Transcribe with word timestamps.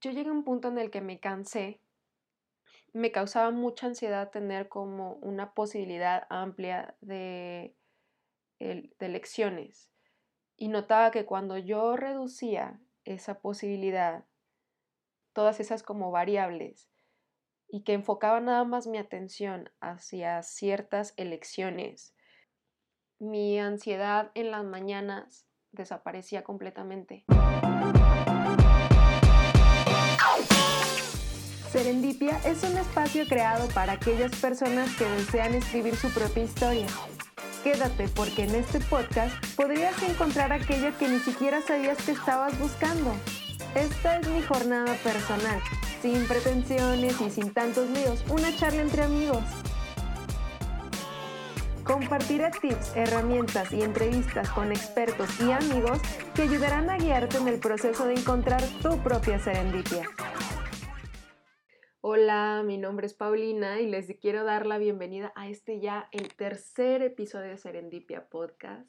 yo 0.00 0.10
llegué 0.10 0.28
a 0.28 0.32
un 0.32 0.44
punto 0.44 0.68
en 0.68 0.78
el 0.78 0.90
que 0.90 1.00
me 1.00 1.20
cansé, 1.20 1.80
me 2.92 3.12
causaba 3.12 3.50
mucha 3.50 3.86
ansiedad 3.86 4.30
tener 4.30 4.68
como 4.68 5.14
una 5.16 5.52
posibilidad 5.52 6.26
amplia 6.30 6.96
de, 7.00 7.76
elecciones 8.58 9.90
y 10.56 10.68
notaba 10.68 11.10
que 11.10 11.26
cuando 11.26 11.58
yo 11.58 11.96
reducía 11.96 12.80
esa 13.04 13.40
posibilidad, 13.40 14.24
todas 15.34 15.60
esas 15.60 15.82
como 15.82 16.10
variables, 16.10 16.88
y 17.68 17.82
que 17.82 17.92
enfocaba 17.92 18.40
nada 18.40 18.64
más 18.64 18.86
mi 18.86 18.96
atención 18.96 19.70
hacia 19.80 20.42
ciertas 20.42 21.12
elecciones, 21.18 22.14
mi 23.18 23.58
ansiedad 23.58 24.30
en 24.34 24.50
las 24.50 24.64
mañanas 24.64 25.46
desaparecía 25.72 26.44
completamente. 26.44 27.26
Serendipia 31.76 32.40
es 32.46 32.62
un 32.62 32.74
espacio 32.78 33.26
creado 33.28 33.68
para 33.68 33.92
aquellas 33.92 34.34
personas 34.36 34.88
que 34.96 35.04
desean 35.04 35.52
escribir 35.52 35.94
su 35.94 36.08
propia 36.08 36.44
historia. 36.44 36.86
Quédate 37.62 38.08
porque 38.08 38.44
en 38.44 38.54
este 38.54 38.80
podcast 38.80 39.34
podrías 39.56 40.02
encontrar 40.02 40.54
aquello 40.54 40.96
que 40.98 41.06
ni 41.06 41.18
siquiera 41.18 41.60
sabías 41.60 41.98
que 41.98 42.12
estabas 42.12 42.58
buscando. 42.58 43.12
Esta 43.74 44.20
es 44.20 44.26
mi 44.26 44.40
jornada 44.40 44.94
personal, 45.04 45.60
sin 46.00 46.26
pretensiones 46.26 47.20
y 47.20 47.30
sin 47.30 47.52
tantos 47.52 47.90
líos, 47.90 48.24
una 48.30 48.56
charla 48.56 48.80
entre 48.80 49.02
amigos. 49.02 49.44
Compartiré 51.84 52.52
tips, 52.52 52.92
herramientas 52.94 53.70
y 53.72 53.82
entrevistas 53.82 54.48
con 54.48 54.72
expertos 54.72 55.28
y 55.40 55.52
amigos 55.52 56.00
que 56.34 56.44
ayudarán 56.44 56.88
a 56.88 56.96
guiarte 56.96 57.36
en 57.36 57.48
el 57.48 57.58
proceso 57.58 58.06
de 58.06 58.14
encontrar 58.14 58.62
tu 58.80 58.96
propia 59.02 59.38
serendipia. 59.38 60.08
Hola, 62.08 62.62
mi 62.64 62.78
nombre 62.78 63.04
es 63.04 63.14
Paulina 63.14 63.80
y 63.80 63.86
les 63.88 64.06
quiero 64.20 64.44
dar 64.44 64.64
la 64.64 64.78
bienvenida 64.78 65.32
a 65.34 65.48
este 65.48 65.80
ya 65.80 66.08
el 66.12 66.36
tercer 66.36 67.02
episodio 67.02 67.50
de 67.50 67.58
Serendipia 67.58 68.28
Podcast. 68.28 68.88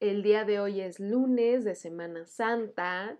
El 0.00 0.24
día 0.24 0.44
de 0.44 0.58
hoy 0.58 0.80
es 0.80 0.98
lunes 0.98 1.62
de 1.62 1.76
Semana 1.76 2.26
Santa 2.26 3.16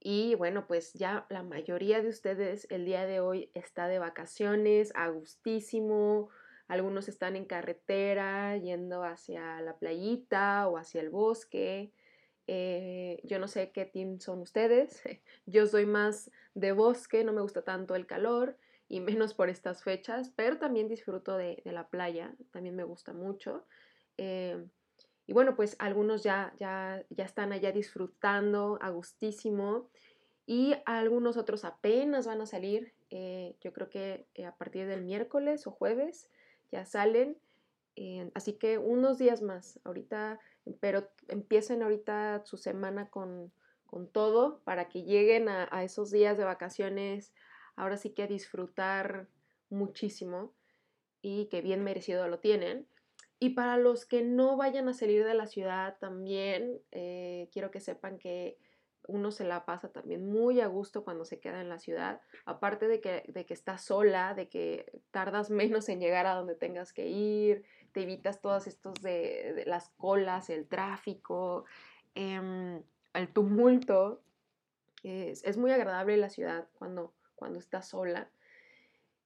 y 0.00 0.34
bueno, 0.34 0.66
pues 0.66 0.92
ya 0.92 1.24
la 1.30 1.42
mayoría 1.44 2.02
de 2.02 2.10
ustedes 2.10 2.66
el 2.68 2.84
día 2.84 3.06
de 3.06 3.20
hoy 3.20 3.50
está 3.54 3.88
de 3.88 4.00
vacaciones, 4.00 4.92
a 4.96 5.08
gustísimo, 5.08 6.28
algunos 6.68 7.08
están 7.08 7.36
en 7.36 7.46
carretera 7.46 8.54
yendo 8.58 9.02
hacia 9.02 9.62
la 9.62 9.78
playita 9.78 10.68
o 10.68 10.76
hacia 10.76 11.00
el 11.00 11.08
bosque. 11.08 11.90
Eh, 12.48 13.18
yo 13.24 13.38
no 13.38 13.48
sé 13.48 13.72
qué 13.72 13.86
team 13.86 14.20
son 14.20 14.40
ustedes. 14.40 15.02
Yo 15.46 15.66
soy 15.66 15.86
más 15.86 16.30
de 16.56 16.72
bosque, 16.72 17.22
no 17.22 17.34
me 17.34 17.42
gusta 17.42 17.62
tanto 17.62 17.94
el 17.94 18.06
calor 18.06 18.56
y 18.88 19.00
menos 19.00 19.34
por 19.34 19.50
estas 19.50 19.82
fechas, 19.84 20.32
pero 20.34 20.58
también 20.58 20.88
disfruto 20.88 21.36
de, 21.36 21.60
la 21.66 21.88
playa, 21.88 22.34
también 22.50 22.74
me 22.74 22.84
gusta 22.84 23.12
mucho. 23.12 23.66
Eh, 24.16 24.66
y 25.26 25.32
bueno, 25.34 25.54
pues 25.54 25.76
algunos 25.78 26.22
ya, 26.22 26.54
ya, 26.58 27.04
ya 27.10 27.24
están 27.24 27.52
allá 27.52 27.72
disfrutando 27.72 28.78
a 28.80 28.88
gustísimo 28.88 29.90
y 30.46 30.74
algunos 30.86 31.36
otros 31.36 31.64
apenas 31.66 32.26
van 32.26 32.40
a 32.40 32.46
salir. 32.46 32.94
Eh, 33.10 33.54
yo 33.60 33.74
creo 33.74 33.90
que 33.90 34.26
a 34.46 34.56
partir 34.56 34.86
del 34.86 35.02
miércoles 35.02 35.66
o 35.66 35.72
jueves 35.72 36.30
ya 36.72 36.86
salen. 36.86 37.36
Eh, 37.96 38.30
así 38.34 38.54
que 38.54 38.78
unos 38.78 39.18
días 39.18 39.42
más, 39.42 39.78
ahorita, 39.84 40.38
pero 40.80 41.08
empiecen 41.28 41.82
ahorita 41.82 42.42
su 42.46 42.56
semana 42.56 43.10
con, 43.10 43.52
todo 44.12 44.60
para 44.64 44.88
que 44.88 45.02
lleguen 45.02 45.48
a, 45.48 45.82
esos 45.82 46.10
días 46.10 46.36
de 46.36 46.44
vacaciones, 46.44 47.32
ahora 47.76 47.96
sí 47.96 48.10
que 48.10 48.24
a 48.24 48.26
disfrutar 48.26 49.28
muchísimo 49.70 50.54
y 51.22 51.46
que 51.46 51.62
bien 51.62 51.82
merecido 51.82 52.28
lo 52.28 52.38
tienen. 52.38 52.86
Y 53.38 53.50
para 53.50 53.76
los 53.76 54.06
que 54.06 54.22
no 54.22 54.56
vayan 54.56 54.88
a 54.88 54.94
salir 54.94 55.24
de 55.24 55.34
la 55.34 55.46
ciudad 55.46 55.98
también, 55.98 56.80
eh, 56.90 57.48
quiero 57.52 57.70
que 57.70 57.80
sepan 57.80 58.18
que 58.18 58.58
uno 59.08 59.30
se 59.30 59.44
la 59.44 59.64
pasa 59.64 59.88
también 59.92 60.28
muy 60.28 60.60
a 60.60 60.66
gusto 60.66 61.04
cuando 61.04 61.24
se 61.24 61.38
queda 61.38 61.60
en 61.60 61.68
la 61.68 61.78
ciudad, 61.78 62.20
aparte 62.44 62.88
de 62.88 63.00
que, 63.00 63.24
de 63.28 63.46
que 63.46 63.54
estás 63.54 63.82
sola, 63.84 64.34
de 64.34 64.48
que 64.48 64.90
tardas 65.10 65.50
menos 65.50 65.88
en 65.88 66.00
llegar 66.00 66.26
a 66.26 66.34
donde 66.34 66.54
tengas 66.54 66.92
que 66.92 67.06
ir, 67.06 67.64
te 67.92 68.02
evitas 68.02 68.40
todas 68.40 68.66
estos 68.66 68.94
de, 69.02 69.64
las 69.66 69.88
colas, 69.96 70.50
el 70.50 70.66
tráfico, 70.66 71.64
em, 72.14 72.82
el 73.18 73.28
tumulto. 73.32 74.22
Es, 75.02 75.56
muy 75.56 75.70
agradable 75.70 76.16
la 76.16 76.30
ciudad 76.30 76.66
cuando, 76.78 77.14
cuando 77.36 77.58
estás 77.58 77.88
sola. 77.88 78.28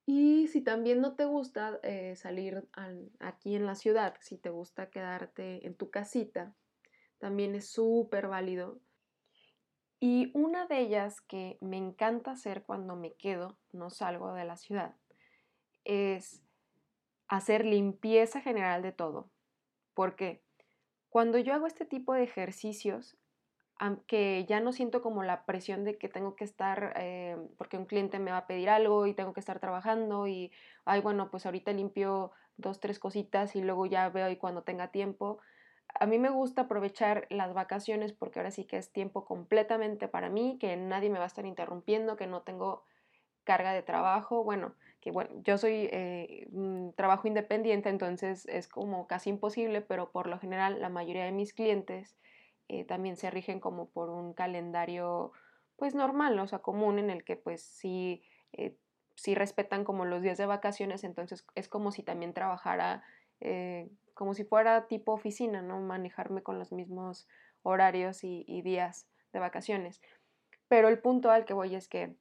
Y 0.05 0.49
si 0.49 0.61
también 0.61 1.01
no 1.01 1.15
te 1.15 1.25
gusta 1.25 1.79
eh, 1.83 2.17
salir 2.17 2.69
aquí 3.19 3.55
en 3.55 3.65
la 3.65 3.75
ciudad, 3.75 4.17
si 4.21 4.37
te 4.37 4.51
gusta 4.51 4.91
quedarte 4.91 5.67
en 5.67 5.75
tu 5.75 5.91
casita, 5.91 6.55
también 7.19 7.55
es 7.55 7.67
súper 7.67 8.29
válido 8.29 8.81
y 10.03 10.31
una 10.33 10.67
de 10.67 10.81
ellas 10.81 11.21
que 11.21 11.59
me 11.61 11.77
encanta 11.77 12.31
hacer 12.31 12.63
cuando 12.63 12.97
me 12.97 13.13
quedo, 13.13 13.59
no 13.73 13.91
salgo 13.91 14.33
de 14.33 14.47
la 14.47 14.57
ciudad, 14.57 14.97
es 15.85 16.43
hacer 17.29 17.67
limpieza 17.67 18.41
general 18.41 18.81
de 18.81 18.93
todo. 18.93 19.31
Porque 19.93 20.43
cuando 21.11 21.39
yo 21.39 21.53
hago 21.53 21.67
este 21.67 21.85
tipo 21.85 22.15
de 22.15 22.23
ejercicios, 22.23 23.19
aunque 23.81 24.45
ya 24.47 24.61
no 24.61 24.73
siento 24.73 25.03
como 25.03 25.23
la 25.23 25.47
presión 25.47 25.85
de 25.85 25.99
que 25.99 26.09
tengo 26.09 26.37
que 26.37 26.45
estar, 26.45 26.93
eh, 26.97 27.37
porque 27.59 27.79
un 27.79 27.87
cliente 27.87 28.19
me 28.19 28.31
va 28.31 28.39
a 28.39 28.47
pedir 28.47 28.69
algo 28.71 29.07
y 29.07 29.15
tengo 29.15 29.33
que 29.33 29.41
estar 29.41 29.59
trabajando 29.59 30.27
y, 30.29 30.53
ay, 30.85 31.01
bueno, 31.01 31.31
pues 31.31 31.47
ahorita 31.47 31.73
limpio 31.73 32.33
dos, 32.59 32.81
tres 32.81 32.99
cositas 32.99 33.57
y 33.57 33.63
luego 33.63 33.87
ya 33.87 34.09
veo 34.11 34.31
y 34.31 34.37
cuando 34.37 34.63
tenga 34.63 34.89
tiempo 34.93 35.41
a 35.99 36.07
mí 36.07 36.19
me 36.19 36.31
gusta 36.31 36.63
aprovechar 36.63 37.27
las 37.31 37.53
vacaciones 37.55 38.13
porque 38.13 38.39
ahora 38.39 38.51
sí 38.51 38.65
que 38.65 38.77
es 38.77 38.93
tiempo 38.93 39.25
completamente 39.25 40.09
para 40.09 40.29
mí, 40.29 40.59
que 40.61 40.77
nadie 40.77 41.11
me 41.11 41.19
va 41.19 41.25
a 41.25 41.29
estar 41.29 41.47
interrumpiendo, 41.47 42.17
que 42.17 42.27
no 42.27 42.43
tengo 42.43 42.85
carga 43.45 43.73
de 43.73 43.83
trabajo. 43.83 44.45
Bueno, 44.45 44.75
que 45.01 45.11
bueno, 45.11 45.31
yo 45.43 45.59
soy 45.59 45.89
eh, 45.91 46.49
trabajo 46.97 47.27
independiente, 47.27 47.89
entonces 47.89 48.47
es 48.47 48.69
como 48.69 49.07
casi 49.07 49.31
imposible, 49.31 49.81
pero 49.81 50.13
por 50.13 50.27
lo 50.27 50.39
general 50.39 50.81
la 50.81 50.91
mayoría 50.91 51.25
de 51.25 51.33
mis 51.33 51.53
clientes 51.55 52.17
eh, 52.71 52.85
también 52.85 53.17
se 53.17 53.31
rigen 53.31 53.61
como 53.61 53.91
por 53.91 54.11
un 54.11 54.33
calendario 54.33 55.33
pues 55.77 55.95
normal, 55.95 56.39
o 56.39 56.47
sea, 56.47 56.61
común 56.61 56.99
en 56.99 57.11
el 57.11 57.25
que 57.25 57.37
pues 57.37 57.63
sí, 57.63 58.23
eh, 58.53 58.77
sí 59.17 59.35
respetan 59.35 59.85
como 59.85 60.05
los 60.05 60.23
días 60.23 60.39
de 60.39 60.47
vacaciones, 60.47 61.05
entonces 61.05 61.47
es 61.55 61.69
como 61.69 61.91
si 61.93 62.03
también 62.03 62.35
trabajara 62.35 63.03
como 64.21 64.35
si 64.35 64.45
fuera 64.45 64.87
tipo 64.87 65.15
oficina, 65.15 65.63
¿no? 65.63 65.81
Manejarme 65.81 66.43
con 66.43 66.59
los 66.59 66.73
mismos 66.73 67.27
horarios 67.63 68.23
y, 68.23 68.63
días 68.63 69.09
de 69.33 69.39
vacaciones. 69.39 70.03
Pero 70.69 70.89
el 70.89 70.99
punto 70.99 71.31
al 71.31 71.47
que 71.47 71.55
voy 71.55 71.75
es 71.75 71.89
que 71.89 72.17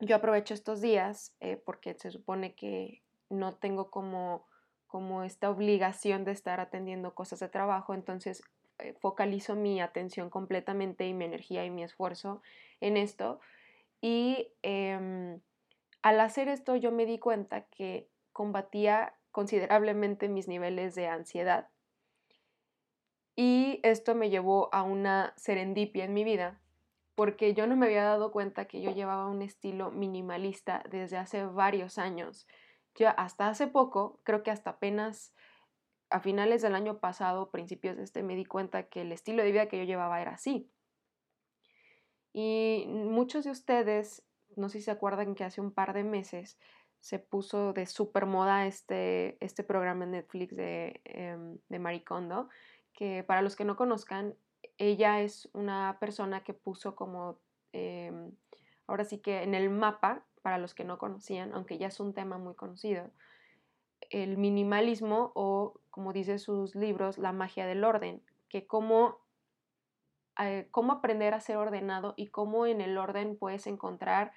yo 0.00 0.16
aprovecho 0.16 0.52
estos 0.54 0.80
días 0.80 1.36
eh, 1.38 1.56
porque 1.56 1.94
se 1.94 2.10
supone 2.10 2.56
que 2.56 3.04
no 3.30 3.54
tengo 3.54 3.88
como, 3.88 4.48
como 4.88 5.22
esta 5.22 5.48
obligación 5.48 6.24
de 6.24 6.32
estar 6.32 6.58
atendiendo 6.58 7.14
cosas 7.14 7.38
de 7.38 7.48
trabajo, 7.48 7.94
entonces 7.94 8.42
eh, 8.42 8.57
focalizo 9.00 9.56
mi 9.56 9.80
atención 9.80 10.30
completamente 10.30 11.06
y 11.06 11.14
mi 11.14 11.24
energía 11.24 11.64
y 11.64 11.70
mi 11.70 11.82
esfuerzo 11.82 12.42
en 12.80 12.96
esto. 12.96 13.40
Y 14.00 14.48
em, 14.62 15.40
al 16.02 16.20
hacer 16.20 16.48
esto 16.48 16.76
yo 16.76 16.92
me 16.92 17.06
di 17.06 17.18
cuenta 17.18 17.62
que 17.62 18.08
combatía 18.32 19.14
considerablemente 19.32 20.28
mis 20.28 20.48
niveles 20.48 20.94
de 20.94 21.08
ansiedad. 21.08 21.68
Y 23.36 23.80
esto 23.84 24.14
me 24.14 24.30
llevó 24.30 24.68
a 24.72 24.82
una 24.82 25.32
serendipia 25.36 26.04
en 26.04 26.12
mi 26.12 26.24
vida, 26.24 26.60
porque 27.14 27.54
yo 27.54 27.66
no 27.66 27.76
me 27.76 27.86
había 27.86 28.02
dado 28.02 28.32
cuenta 28.32 28.66
que 28.66 28.80
yo 28.80 28.90
llevaba 28.92 29.28
un 29.28 29.42
estilo 29.42 29.90
minimalista 29.90 30.82
desde 30.90 31.18
hace 31.18 31.44
varios 31.44 31.98
años. 31.98 32.48
Yo 32.96 33.10
hasta 33.16 33.48
hace 33.48 33.68
poco, 33.68 34.20
creo 34.24 34.42
que 34.42 34.50
hasta 34.50 34.70
apenas 34.70 35.34
a 36.10 36.20
finales 36.20 36.62
del 36.62 36.74
año 36.74 36.98
pasado, 36.98 37.50
principios 37.50 37.96
de 37.96 38.04
este, 38.04 38.22
me 38.22 38.36
di 38.36 38.44
cuenta 38.44 38.84
que 38.84 39.02
el 39.02 39.12
estilo 39.12 39.42
de 39.42 39.52
vida 39.52 39.68
que 39.68 39.78
yo 39.78 39.84
llevaba 39.84 40.20
era 40.20 40.32
así. 40.32 40.70
Y 42.32 42.84
muchos 42.88 43.44
de 43.44 43.50
ustedes, 43.50 44.24
no 44.56 44.68
sé 44.68 44.78
si 44.78 44.84
se 44.84 44.90
acuerdan 44.90 45.34
que 45.34 45.44
hace 45.44 45.60
un 45.60 45.72
par 45.72 45.92
de 45.92 46.04
meses 46.04 46.58
se 47.00 47.18
puso 47.18 47.72
de 47.72 47.86
super 47.86 48.26
moda 48.26 48.66
este, 48.66 49.42
este 49.44 49.62
programa 49.62 50.04
en 50.04 50.12
Netflix 50.12 50.56
de, 50.56 51.00
eh, 51.04 51.58
de 51.68 51.78
Marie 51.78 52.04
Kondo, 52.04 52.48
que 52.92 53.22
para 53.22 53.42
los 53.42 53.54
que 53.54 53.64
no 53.64 53.76
conozcan, 53.76 54.34
ella 54.78 55.20
es 55.20 55.48
una 55.52 55.98
persona 56.00 56.42
que 56.42 56.54
puso 56.54 56.96
como, 56.96 57.38
em, 57.72 58.32
ahora 58.86 59.04
sí 59.04 59.18
que 59.18 59.42
en 59.42 59.54
el 59.54 59.70
mapa, 59.70 60.24
para 60.42 60.58
los 60.58 60.74
que 60.74 60.84
no 60.84 60.98
conocían, 60.98 61.52
aunque 61.54 61.78
ya 61.78 61.88
es 61.88 62.00
un 62.00 62.14
tema 62.14 62.38
muy 62.38 62.54
conocido, 62.54 63.10
el 64.10 64.36
minimalismo 64.38 65.32
o, 65.34 65.80
como 65.98 66.12
dice 66.12 66.38
sus 66.38 66.76
libros, 66.76 67.18
la 67.18 67.32
magia 67.32 67.66
del 67.66 67.82
orden, 67.82 68.22
que 68.48 68.68
como 68.68 69.18
eh, 70.38 70.68
cómo 70.70 70.92
aprender 70.92 71.34
a 71.34 71.40
ser 71.40 71.56
ordenado 71.56 72.14
y 72.16 72.28
cómo 72.28 72.66
en 72.66 72.80
el 72.80 72.96
orden 72.98 73.36
puedes 73.36 73.66
encontrar 73.66 74.30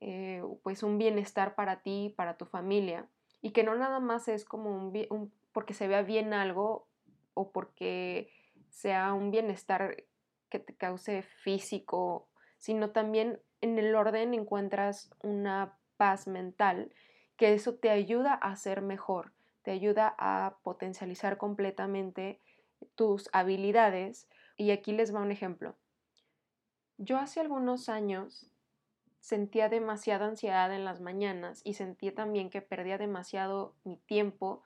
eh, 0.00 0.42
pues 0.62 0.82
un 0.82 0.96
bienestar 0.96 1.54
para 1.54 1.82
ti, 1.82 2.14
para 2.16 2.38
tu 2.38 2.46
familia. 2.46 3.06
Y 3.42 3.50
que 3.50 3.64
no 3.64 3.74
nada 3.74 4.00
más 4.00 4.28
es 4.28 4.46
como 4.46 4.70
un, 4.70 5.32
porque 5.52 5.74
se 5.74 5.88
vea 5.88 6.00
bien 6.00 6.32
algo 6.32 6.88
o 7.34 7.52
porque 7.52 8.30
sea 8.70 9.12
un 9.12 9.30
bienestar 9.30 10.04
que 10.48 10.58
te 10.58 10.74
cause 10.74 11.20
físico, 11.20 12.30
sino 12.56 12.92
también 12.92 13.42
en 13.60 13.78
el 13.78 13.94
orden 13.94 14.32
encuentras 14.32 15.10
una 15.22 15.76
paz 15.98 16.26
mental, 16.26 16.94
que 17.36 17.52
eso 17.52 17.74
te 17.74 17.90
ayuda 17.90 18.32
a 18.32 18.56
ser 18.56 18.80
mejor, 18.80 19.34
te 19.68 19.72
ayuda 19.74 20.14
a 20.16 20.56
potencializar 20.62 21.36
completamente 21.36 22.40
tus 22.94 23.28
habilidades. 23.34 24.26
Y 24.56 24.70
aquí 24.70 24.92
les 24.92 25.14
va 25.14 25.20
un 25.20 25.30
ejemplo. 25.30 25.76
Yo 26.96 27.18
hace 27.18 27.40
algunos 27.40 27.90
años 27.90 28.50
sentía 29.20 29.68
demasiada 29.68 30.24
ansiedad 30.24 30.74
en 30.74 30.86
las 30.86 31.02
mañanas 31.02 31.60
y 31.64 31.74
sentía 31.74 32.14
también 32.14 32.48
que 32.48 32.62
perdía 32.62 32.96
demasiado 32.96 33.76
mi 33.84 33.98
tiempo 33.98 34.62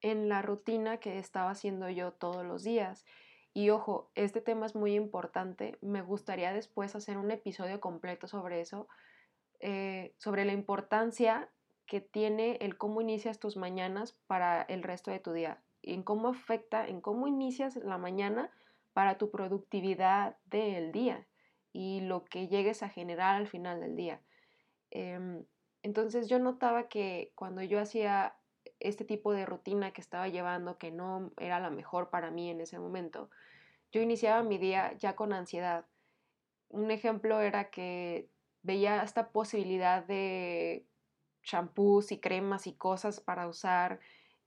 en 0.00 0.28
la 0.28 0.42
rutina 0.42 0.98
que 0.98 1.18
estaba 1.18 1.50
haciendo 1.50 1.90
yo 1.90 2.12
todos 2.12 2.46
los 2.46 2.62
días. 2.62 3.04
Y 3.52 3.70
ojo, 3.70 4.12
este 4.14 4.40
tema 4.40 4.66
es 4.66 4.76
muy 4.76 4.94
importante. 4.94 5.76
Me 5.80 6.02
gustaría 6.02 6.52
después 6.52 6.94
hacer 6.94 7.18
un 7.18 7.32
episodio 7.32 7.80
completo 7.80 8.28
sobre 8.28 8.60
eso, 8.60 8.86
eh, 9.58 10.14
sobre 10.18 10.44
la 10.44 10.52
importancia 10.52 11.50
que 11.92 12.00
tiene 12.00 12.56
el 12.62 12.78
cómo 12.78 13.02
inicias 13.02 13.38
tus 13.38 13.58
mañanas 13.58 14.14
para 14.26 14.62
el 14.62 14.82
resto 14.82 15.10
de 15.10 15.20
tu 15.20 15.34
día, 15.34 15.62
en 15.82 16.02
cómo 16.02 16.28
afecta, 16.28 16.88
en 16.88 17.02
cómo 17.02 17.28
inicias 17.28 17.76
la 17.76 17.98
mañana 17.98 18.50
para 18.94 19.18
tu 19.18 19.30
productividad 19.30 20.38
del 20.46 20.90
día 20.90 21.26
y 21.70 22.00
lo 22.00 22.24
que 22.24 22.48
llegues 22.48 22.82
a 22.82 22.88
generar 22.88 23.34
al 23.36 23.46
final 23.46 23.82
del 23.82 23.94
día. 23.94 24.22
Em, 24.90 25.44
entonces 25.82 26.30
yo 26.30 26.38
notaba 26.38 26.88
que 26.88 27.30
cuando 27.34 27.60
yo 27.60 27.78
hacía 27.78 28.36
este 28.80 29.04
tipo 29.04 29.34
de 29.34 29.44
rutina 29.44 29.92
que 29.92 30.00
estaba 30.00 30.28
llevando, 30.28 30.78
que 30.78 30.90
no 30.90 31.30
era 31.36 31.60
la 31.60 31.68
mejor 31.68 32.08
para 32.08 32.30
mí 32.30 32.48
en 32.48 32.62
ese 32.62 32.78
momento, 32.78 33.28
yo 33.92 34.00
iniciaba 34.00 34.42
mi 34.42 34.56
día 34.56 34.94
ya 34.94 35.14
con 35.14 35.34
ansiedad. 35.34 35.84
Un 36.70 36.90
ejemplo 36.90 37.42
era 37.42 37.68
que 37.68 38.30
veía 38.62 39.02
esta 39.02 39.28
posibilidad 39.28 40.02
de 40.06 40.86
shampoos 41.42 42.12
y 42.12 42.18
cremas 42.18 42.66
y 42.66 42.74
cosas 42.74 43.20
para 43.20 43.48
usar 43.48 44.00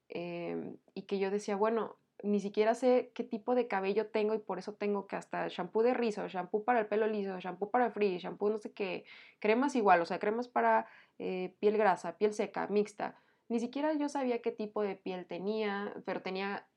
em, 0.10 0.78
y 0.94 1.04
que 1.04 1.20
yo 1.20 1.32
decía, 1.32 1.56
bueno, 1.56 1.98
ni 2.24 2.40
siquiera 2.40 2.76
sé 2.76 3.12
qué 3.14 3.24
tipo 3.24 3.56
de 3.56 3.68
cabello 3.68 4.08
tengo 4.08 4.34
y 4.34 4.40
por 4.40 4.60
eso 4.60 4.74
tengo 4.74 5.08
que 5.08 5.16
hasta 5.16 5.48
shampoo 5.48 5.84
de 5.84 5.94
rizo, 5.94 6.28
shampoo 6.28 6.64
para 6.64 6.80
el 6.80 6.88
pelo 6.88 7.08
liso, 7.08 7.40
shampoo 7.40 7.70
para 7.70 7.88
el 7.88 7.92
frizz, 7.92 8.24
shampoo 8.24 8.50
no 8.50 8.58
sé 8.58 8.74
qué, 8.74 9.06
cremas 9.40 9.76
igual, 9.76 10.02
o 10.02 10.06
sea, 10.06 10.20
cremas 10.20 10.48
para 10.48 10.88
eh, 11.20 11.56
piel 11.60 11.78
grasa, 11.78 12.18
piel 12.18 12.34
seca, 12.34 12.68
mixta. 12.68 13.16
Ni 13.48 13.60
siquiera 13.60 13.94
yo 13.94 14.10
sabía 14.10 14.42
qué 14.42 14.52
tipo 14.52 14.82
de 14.82 14.96
piel 14.96 15.26
tenía, 15.28 15.94
pero 16.06 16.22
tenía 16.22 16.68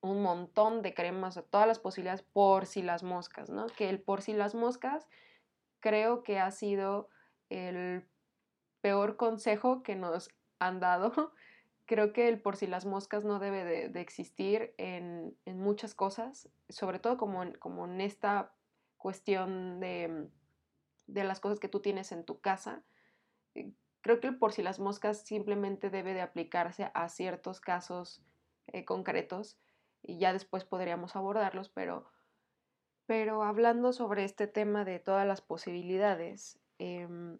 un 0.00 0.22
montón 0.22 0.82
de 0.82 0.94
cremas, 0.94 1.42
todas 1.50 1.66
las 1.66 1.78
posibilidades 1.78 2.22
por 2.22 2.66
si 2.66 2.82
las 2.82 3.02
moscas, 3.02 3.50
¿no? 3.50 3.66
Que 3.66 3.88
el 3.88 4.00
por 4.00 4.22
si 4.22 4.32
las 4.32 4.54
moscas 4.54 5.08
creo 5.80 6.22
que 6.22 6.38
ha 6.38 6.50
sido 6.50 7.08
el 7.48 8.04
peor 8.80 9.16
consejo 9.16 9.82
que 9.82 9.96
nos 9.96 10.30
han 10.58 10.80
dado. 10.80 11.12
Creo 11.86 12.12
que 12.12 12.28
el 12.28 12.40
por 12.40 12.56
si 12.56 12.66
las 12.66 12.84
moscas 12.84 13.24
no 13.24 13.38
debe 13.38 13.88
de, 13.88 14.00
existir 14.00 14.74
en, 14.76 15.36
muchas 15.46 15.94
cosas, 15.94 16.50
sobre 16.68 16.98
todo 16.98 17.16
como 17.16 17.42
en, 17.42 17.52
como 17.54 17.86
en 17.86 18.02
esta 18.02 18.52
cuestión 18.98 19.80
de, 19.80 20.28
de 21.06 21.24
las 21.24 21.40
cosas 21.40 21.58
que 21.58 21.68
tú 21.68 21.80
tienes 21.80 22.12
en 22.12 22.24
tu 22.24 22.40
casa. 22.40 22.82
Eh, 23.54 23.72
creo 24.02 24.20
que 24.20 24.28
el 24.28 24.38
por 24.38 24.52
si 24.52 24.62
las 24.62 24.78
moscas 24.78 25.22
simplemente 25.22 25.90
debe 25.90 26.14
de 26.14 26.20
aplicarse 26.20 26.90
a 26.94 27.08
ciertos 27.08 27.60
casos 27.60 28.22
eh, 28.68 28.84
concretos 28.84 29.58
y 30.02 30.18
ya 30.18 30.32
después 30.32 30.64
podríamos 30.64 31.16
abordarlos, 31.16 31.68
pero, 31.70 32.06
pero 33.06 33.42
hablando 33.42 33.92
sobre 33.92 34.24
este 34.24 34.46
tema 34.46 34.84
de 34.84 34.98
todas 34.98 35.26
las 35.26 35.40
posibilidades, 35.40 36.60
em, 36.78 37.38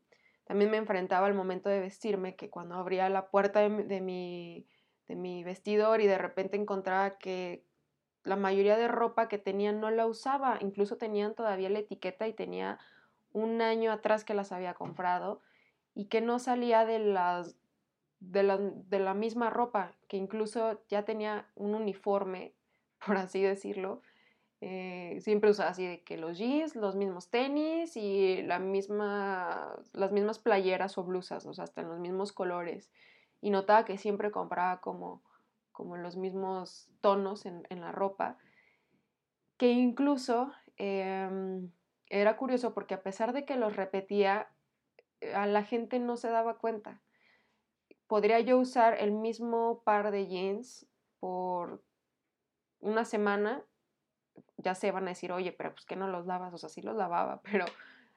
también 0.49 0.71
me 0.71 0.79
enfrentaba 0.79 1.27
al 1.27 1.35
momento 1.35 1.69
de 1.69 1.79
vestirme, 1.79 2.35
que 2.35 2.49
cuando 2.49 2.77
abría 2.77 3.11
la 3.11 3.29
puerta 3.29 3.61
de, 3.61 4.01
mi, 4.01 4.67
de 5.07 5.15
mi 5.15 5.45
vestidor 5.45 6.01
y 6.01 6.07
de 6.07 6.17
repente 6.17 6.57
encontraba 6.57 7.19
que 7.19 7.67
la 8.25 8.35
mayoría 8.35 8.79
de 8.79 8.89
ropa 8.89 9.29
que 9.29 9.37
tenía 9.37 9.73
no 9.73 9.91
la 9.91 10.07
usaba, 10.07 10.57
incluso 10.63 10.97
tenían 10.97 11.35
todavía 11.35 11.69
la 11.69 11.81
etiqueta 11.81 12.27
y 12.27 12.33
tenía 12.33 12.79
un 13.31 13.61
año 13.61 13.93
atrás 13.93 14.25
que 14.25 14.33
las 14.33 14.51
había 14.51 14.73
comprado 14.73 15.43
y 15.95 16.07
que 16.07 16.23
no 16.23 16.39
salía 16.39 16.87
de 16.87 16.99
las 16.99 17.59
de 18.19 18.43
la, 18.43 18.57
de 18.57 19.01
la 19.01 19.13
misma 19.13 19.51
ropa, 19.51 19.99
que 20.09 20.17
incluso 20.17 20.83
ya 20.89 21.05
tenía 21.05 21.51
un 21.57 21.75
uniforme, 21.75 22.55
por 23.07 23.19
así 23.19 23.43
decirlo. 23.43 24.01
Eh, 24.61 25.19
siempre 25.21 25.51
usaba 25.51 25.71
así 25.71 25.87
de 25.87 26.03
que 26.03 26.17
los 26.17 26.37
jeans, 26.37 26.75
los 26.75 26.97
mismos 26.97 27.31
tenis 27.31 27.97
y 27.97 28.43
la 28.43 28.59
misma, 28.59 29.77
las 29.93 30.13
mismas 30.13 30.39
playeras 30.39 30.99
o 30.99 31.05
blusas, 31.05 31.47
o 31.47 31.55
sea, 31.55 31.65
hasta 31.65 31.81
en 31.81 31.89
los 31.89 32.01
mismos 32.01 32.33
colores. 32.33 32.91
Y 33.41 33.51
notaba 33.51 33.85
que 33.85 33.99
siempre 33.99 34.31
compraba 34.31 34.81
como, 34.81 35.23
como 35.73 35.97
los 35.97 36.17
mismos 36.17 36.91
tonos 37.01 37.47
en, 37.47 37.67
en 37.71 37.81
la 37.81 37.93
ropa. 37.93 38.37
Que 39.57 39.71
incluso 39.71 40.53
em, 40.77 41.71
era 42.09 42.37
curioso 42.37 42.75
porque 42.75 42.95
a 42.95 43.03
pesar 43.03 43.33
de 43.33 43.45
que 43.45 43.57
los 43.57 43.77
repetía, 43.77 44.49
a 45.35 45.47
la 45.47 45.65
gente 45.65 45.99
no 45.99 46.17
se 46.17 46.31
daba 46.31 46.59
cuenta 46.59 47.01
podría 48.09 48.41
yo 48.41 48.59
usar 48.59 48.97
el 48.99 49.13
mismo 49.13 49.83
par 49.85 50.11
de 50.11 50.27
jeans 50.27 50.87
por 51.21 51.85
una 52.81 53.05
semana, 53.05 53.63
ya 54.59 54.75
se 54.75 54.91
van 54.91 55.07
a 55.07 55.11
decir, 55.11 55.33
oye, 55.33 55.53
pero 55.53 55.73
pues 55.73 55.87
que 55.87 55.97
no 55.97 56.09
los 56.09 56.27
lavas, 56.27 56.53
o 56.53 56.59
sea, 56.59 56.69
sí 56.69 56.83
los 56.83 56.97
lavaba, 56.97 57.41
pero 57.51 57.65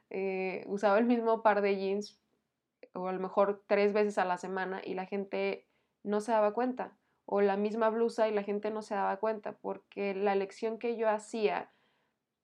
eh, 0.09 0.63
usaba 0.67 0.97
el 0.99 1.05
mismo 1.05 1.41
par 1.41 1.61
de 1.61 1.77
jeans 1.77 2.19
o 2.93 3.07
a 3.07 3.13
lo 3.13 3.19
mejor 3.19 3.63
tres 3.67 3.93
veces 3.93 4.17
a 4.17 4.25
la 4.25 4.37
semana 4.37 4.81
y 4.83 4.95
la 4.95 5.05
gente 5.05 5.67
no 6.03 6.19
se 6.19 6.31
daba 6.31 6.53
cuenta, 6.53 6.97
o 7.25 7.41
la 7.41 7.55
misma 7.55 7.89
blusa 7.89 8.27
y 8.27 8.33
la 8.33 8.43
gente 8.43 8.71
no 8.71 8.81
se 8.81 8.95
daba 8.95 9.17
cuenta, 9.17 9.53
porque 9.53 10.13
la 10.13 10.33
elección 10.33 10.79
que 10.79 10.97
yo 10.97 11.09
hacía 11.09 11.71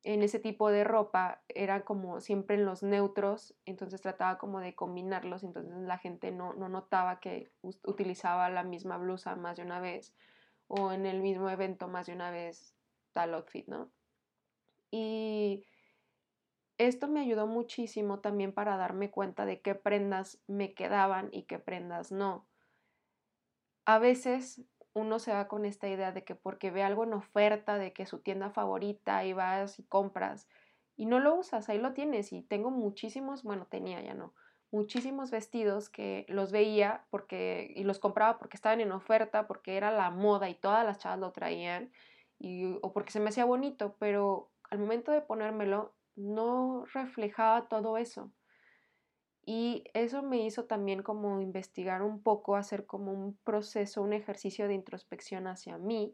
en 0.04 0.24
ese 0.24 0.40
tipo 0.40 0.70
de 0.70 0.86
ropa 0.86 1.42
era 1.50 1.84
como 1.84 2.22
siempre 2.22 2.56
en 2.56 2.66
los 2.66 2.84
neutros, 2.84 3.56
entonces 3.66 4.02
trataba 4.02 4.38
como 4.38 4.62
de 4.62 4.76
combinarlos, 4.76 5.44
entonces 5.44 5.76
la 5.80 5.98
gente 5.98 6.32
no, 6.32 6.54
notaba 6.54 7.20
que 7.20 7.52
utilizaba 7.84 8.50
la 8.50 8.64
misma 8.64 8.98
blusa 8.98 9.36
más 9.36 9.58
de 9.58 9.64
una 9.64 9.82
vez 9.82 10.16
o 10.68 10.94
en 10.94 11.06
el 11.06 11.22
mismo 11.22 11.50
evento 11.50 11.90
más 11.90 12.08
de 12.08 12.14
una 12.14 12.32
vez 12.32 12.77
outfit, 13.18 13.68
¿no? 13.68 13.92
Y 14.92 15.66
esto 16.78 17.08
me 17.08 17.22
ayudó 17.22 17.48
muchísimo 17.48 18.20
también 18.20 18.54
para 18.54 18.78
darme 18.78 19.10
cuenta 19.10 19.46
de 19.46 19.62
qué 19.62 19.76
prendas 19.76 20.40
me 20.48 20.74
quedaban 20.74 21.30
y 21.32 21.44
qué 21.44 21.60
prendas 21.60 22.12
no. 22.12 22.46
A 23.86 24.00
veces 24.00 24.62
uno 24.94 25.20
se 25.20 25.32
va 25.32 25.48
con 25.48 25.66
esta 25.66 25.88
idea 25.88 26.12
de 26.12 26.24
que 26.24 26.36
porque 26.36 26.72
ve 26.72 26.84
algo 26.84 27.04
en 27.04 27.14
oferta, 27.14 27.78
de 27.78 27.94
que 27.94 28.06
su 28.06 28.20
tienda 28.20 28.50
favorita 28.50 29.26
y 29.26 29.34
vas 29.34 29.80
y 29.80 29.84
compras 29.84 30.48
y 30.96 31.06
no 31.06 31.20
lo 31.20 31.36
usas, 31.36 31.70
ahí 31.70 31.78
lo 31.78 31.94
tienes 31.94 32.34
y 32.34 32.42
tengo 32.42 32.72
muchísimos, 32.72 33.44
bueno, 33.44 33.68
tenía 33.68 34.02
ya 34.02 34.16
no, 34.16 34.34
muchísimos 34.72 35.32
vestidos 35.32 35.90
que 35.90 36.26
los 36.28 36.52
veía 36.52 37.06
porque 37.10 37.72
y 37.76 37.84
los 37.84 38.00
compraba 38.00 38.38
porque 38.40 38.58
estaban 38.58 38.82
en 38.82 38.92
oferta, 38.92 39.48
porque 39.48 39.78
era 39.78 39.92
la 39.92 40.10
moda 40.10 40.50
y 40.50 40.56
todas 40.56 40.86
las 40.86 40.98
chavas 40.98 41.20
lo 41.20 41.32
traían 41.32 41.92
o 42.40 42.94
porque 42.94 43.12
se 43.12 43.20
me 43.20 43.30
hacía 43.30 43.46
bonito, 43.46 43.96
pero 44.00 44.52
al 44.70 44.80
momento 44.80 45.12
de 45.12 45.22
ponérmelo 45.22 45.96
no 46.16 46.86
reflejaba 46.86 47.68
todo 47.68 47.98
eso. 47.98 48.32
Y 49.46 49.86
eso 49.94 50.24
me 50.24 50.46
hizo 50.46 50.66
también 50.66 51.04
como 51.04 51.40
investigar 51.40 52.02
un 52.02 52.22
poco, 52.22 52.58
hacer 52.58 52.86
como 52.86 53.14
un 53.14 53.38
proceso, 53.38 54.02
un 54.02 54.12
ejercicio 54.12 54.68
de 54.68 54.74
introspección 54.74 55.48
hacia 55.48 55.78
mí, 55.78 56.14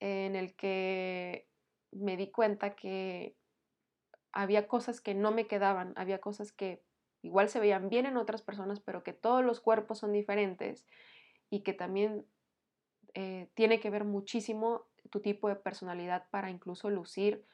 en 0.00 0.34
el 0.34 0.56
que 0.56 1.48
me 1.92 2.16
di 2.16 2.30
cuenta 2.30 2.74
que 2.74 3.36
había 4.32 4.66
cosas 4.66 5.00
que 5.00 5.14
no 5.14 5.30
me 5.30 5.46
quedaban, 5.46 5.94
había 5.96 6.20
cosas 6.20 6.52
que 6.52 6.82
igual 7.22 7.48
se 7.48 7.60
veían 7.60 7.88
bien 7.88 8.06
en 8.06 8.16
otras 8.16 8.42
personas, 8.42 8.80
pero 8.80 9.02
que 9.02 9.12
todos 9.12 9.44
los 9.44 9.60
cuerpos 9.60 9.98
son 9.98 10.12
diferentes 10.12 10.84
y 11.48 11.60
que 11.60 11.72
también 11.72 12.26
eh, 13.16 13.48
tiene 13.54 13.80
que 13.80 13.90
ver 13.90 14.04
muchísimo 14.04 14.84
tu 15.10 15.20
tipo 15.20 15.48
de 15.48 15.56
personalidad 15.56 16.28
para 16.30 16.50
incluso 16.50 16.88
lucir 16.90 17.44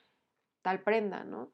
tal 0.62 0.82
prenda, 0.82 1.24
¿no? 1.24 1.50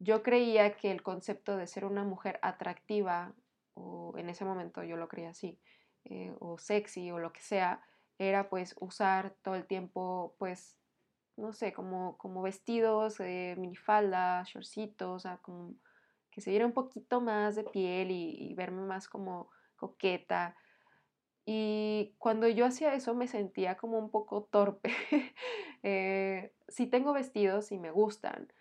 yo 0.00 0.22
creía 0.22 0.76
que 0.76 0.90
el 0.90 1.02
concepto 1.02 1.56
de 1.56 1.66
ser 1.66 1.84
una 1.84 2.04
mujer 2.04 2.40
atractiva, 2.42 3.34
o 3.74 4.14
en 4.16 4.30
ese 4.30 4.44
momento 4.44 4.82
yo 4.82 4.96
lo 4.96 5.08
creía 5.08 5.30
así, 5.30 5.60
eh, 6.04 6.34
o 6.40 6.58
sexy 6.58 7.10
o 7.10 7.18
lo 7.18 7.32
que 7.32 7.40
sea, 7.40 7.82
era 8.18 8.48
pues 8.48 8.74
usar 8.80 9.36
todo 9.42 9.54
el 9.54 9.66
tiempo 9.66 10.34
pues 10.38 10.76
no 11.36 11.52
sé, 11.52 11.72
como, 11.72 12.18
como 12.18 12.42
vestidos, 12.42 13.20
eh, 13.20 13.54
minifaldas, 13.58 14.48
shortcitos, 14.48 15.08
o 15.08 15.18
sea, 15.20 15.38
como 15.38 15.74
que 16.30 16.40
se 16.40 16.50
viera 16.50 16.66
un 16.66 16.72
poquito 16.72 17.20
más 17.20 17.56
de 17.56 17.64
piel 17.64 18.10
y, 18.10 18.52
verme 18.54 18.82
más 18.82 19.08
como 19.08 19.50
coqueta. 19.76 20.54
Y 21.46 22.14
cuando 22.18 22.48
yo 22.48 22.66
hacía 22.66 22.94
eso 22.94 23.14
me 23.14 23.26
sentía 23.26 23.76
como 23.76 23.98
un 23.98 24.10
poco 24.10 24.44
torpe. 24.44 24.90
eh, 25.82 26.52
sí 26.68 26.86
tengo 26.86 27.12
vestidos 27.12 27.72
y 27.72 27.78
me 27.78 27.90
gustan, 27.90 28.52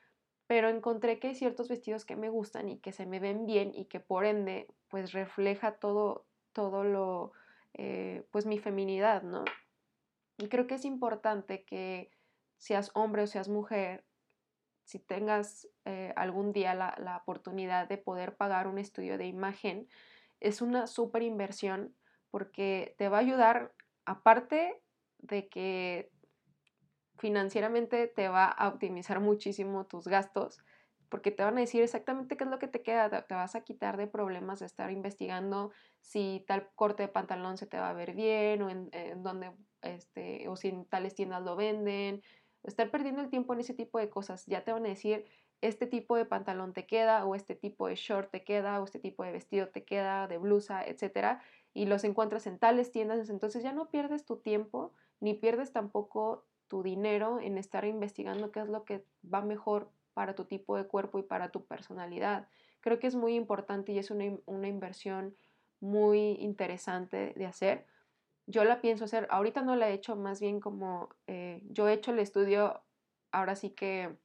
pero 0.47 0.69
encontré 0.69 1.19
que 1.19 1.29
hay 1.29 1.35
ciertos 1.35 1.69
vestidos 1.69 2.05
que 2.05 2.15
me 2.15 2.29
gustan 2.29 2.69
y 2.69 2.79
que 2.79 2.91
se 2.91 3.05
me 3.05 3.19
ven 3.19 3.45
bien 3.45 3.71
y 3.73 3.85
que 3.85 3.99
por 3.99 4.25
ende 4.25 4.67
pues 4.87 5.11
refleja 5.11 5.73
todo, 5.73 6.25
todo 6.53 6.83
lo, 6.83 7.33
eh, 7.73 8.25
pues 8.31 8.45
mi 8.45 8.57
feminidad, 8.57 9.23
¿no? 9.23 9.45
Y 10.37 10.47
creo 10.47 10.67
que 10.67 10.75
es 10.75 10.85
importante 10.85 11.63
que 11.63 12.11
seas 12.57 12.91
hombre 12.93 13.23
o 13.23 13.27
seas 13.27 13.49
mujer, 13.49 14.05
si 14.89 14.97
tengas 14.97 15.67
eh, 15.85 16.13
algún 16.15 16.51
día 16.51 16.73
la, 16.73 17.21
oportunidad 17.21 17.87
de 17.87 17.99
poder 17.99 18.35
pagar 18.35 18.67
un 18.67 18.79
estudio 18.79 19.19
de 19.19 19.27
imagen, 19.27 19.87
es 20.39 20.63
una 20.63 20.87
súper 20.87 21.21
inversión 21.21 21.93
porque 22.31 22.95
te 22.97 23.09
va 23.09 23.17
a 23.17 23.21
ayudar, 23.21 23.73
aparte 24.05 24.81
de 25.17 25.49
que 25.49 26.11
financieramente 27.17 28.07
te 28.07 28.29
va 28.29 28.45
a 28.45 28.67
optimizar 28.69 29.19
muchísimo 29.19 29.85
tus 29.85 30.07
gastos, 30.07 30.59
porque 31.09 31.31
te 31.31 31.43
van 31.43 31.57
a 31.57 31.61
decir 31.61 31.81
exactamente 31.83 32.37
qué 32.37 32.43
es 32.43 32.49
lo 32.49 32.59
que 32.59 32.67
te 32.67 32.81
queda, 32.81 33.25
te 33.25 33.33
vas 33.35 33.55
a 33.55 33.63
quitar 33.63 33.97
de 33.97 34.07
problemas 34.07 34.59
de 34.59 34.67
estar 34.67 34.91
investigando 34.91 35.71
si 36.01 36.45
tal 36.47 36.69
corte 36.75 37.03
de 37.03 37.09
pantalón 37.09 37.57
se 37.57 37.65
te 37.65 37.77
va 37.77 37.89
a 37.89 37.93
ver 37.93 38.13
bien 38.13 38.61
o 38.61 38.69
en, 38.69 38.89
en 38.93 39.23
dónde, 39.23 39.51
este, 39.81 40.47
o 40.47 40.55
si 40.55 40.69
en 40.69 40.85
tales 40.85 41.15
tiendas 41.15 41.43
lo 41.43 41.55
venden, 41.55 42.21
estar 42.63 42.89
perdiendo 42.91 43.21
el 43.21 43.29
tiempo 43.29 43.53
en 43.53 43.61
ese 43.61 43.73
tipo 43.73 43.99
de 43.99 44.09
cosas. 44.09 44.45
Ya 44.45 44.63
te 44.63 44.71
van 44.71 44.85
a 44.85 44.89
decir, 44.89 45.25
este 45.61 45.87
tipo 45.87 46.15
de 46.15 46.25
pantalón 46.25 46.73
te 46.73 46.85
queda, 46.85 47.25
o 47.25 47.35
este 47.35 47.55
tipo 47.55 47.87
de 47.87 47.95
short 47.95 48.31
te 48.31 48.43
queda, 48.43 48.81
o 48.81 48.85
este 48.85 48.99
tipo 48.99 49.23
de 49.23 49.31
vestido 49.31 49.67
te 49.69 49.83
queda, 49.83 50.27
de 50.27 50.37
blusa, 50.37 50.83
etcétera, 50.83 51.41
y 51.73 51.85
los 51.85 52.03
encuentras 52.03 52.47
en 52.47 52.59
tales 52.59 52.91
tiendas. 52.91 53.29
Entonces 53.29 53.63
ya 53.63 53.73
no 53.73 53.89
pierdes 53.89 54.25
tu 54.25 54.37
tiempo, 54.37 54.93
ni 55.19 55.33
pierdes 55.33 55.71
tampoco 55.71 56.45
tu 56.67 56.83
dinero 56.83 57.39
en 57.39 57.57
estar 57.57 57.85
investigando 57.85 58.51
qué 58.51 58.61
es 58.61 58.69
lo 58.69 58.85
que 58.85 59.03
va 59.31 59.41
mejor 59.41 59.89
para 60.13 60.35
tu 60.35 60.45
tipo 60.45 60.77
de 60.77 60.85
cuerpo 60.85 61.19
y 61.19 61.23
para 61.23 61.49
tu 61.49 61.65
personalidad. 61.65 62.47
Creo 62.81 62.99
que 62.99 63.07
es 63.07 63.15
muy 63.15 63.35
importante 63.35 63.91
y 63.91 63.99
es 63.99 64.11
una, 64.11 64.25
una 64.45 64.67
inversión 64.67 65.35
muy 65.79 66.33
interesante 66.39 67.33
de 67.35 67.45
hacer 67.45 67.85
yo 68.49 68.63
la 68.63 68.81
pienso 68.81 69.05
hacer, 69.05 69.27
ahorita 69.29 69.61
no 69.61 69.75
la 69.75 69.89
he 69.89 69.93
hecho, 69.93 70.15
más 70.15 70.41
bien 70.41 70.59
como 70.59 71.09
eh, 71.27 71.61
yo 71.69 71.87
he 71.87 71.93
hecho 71.93 72.11
el 72.11 72.17
estudio 72.17 72.81
ahora 73.31 73.55
sí 73.55 73.69
que 73.69 74.17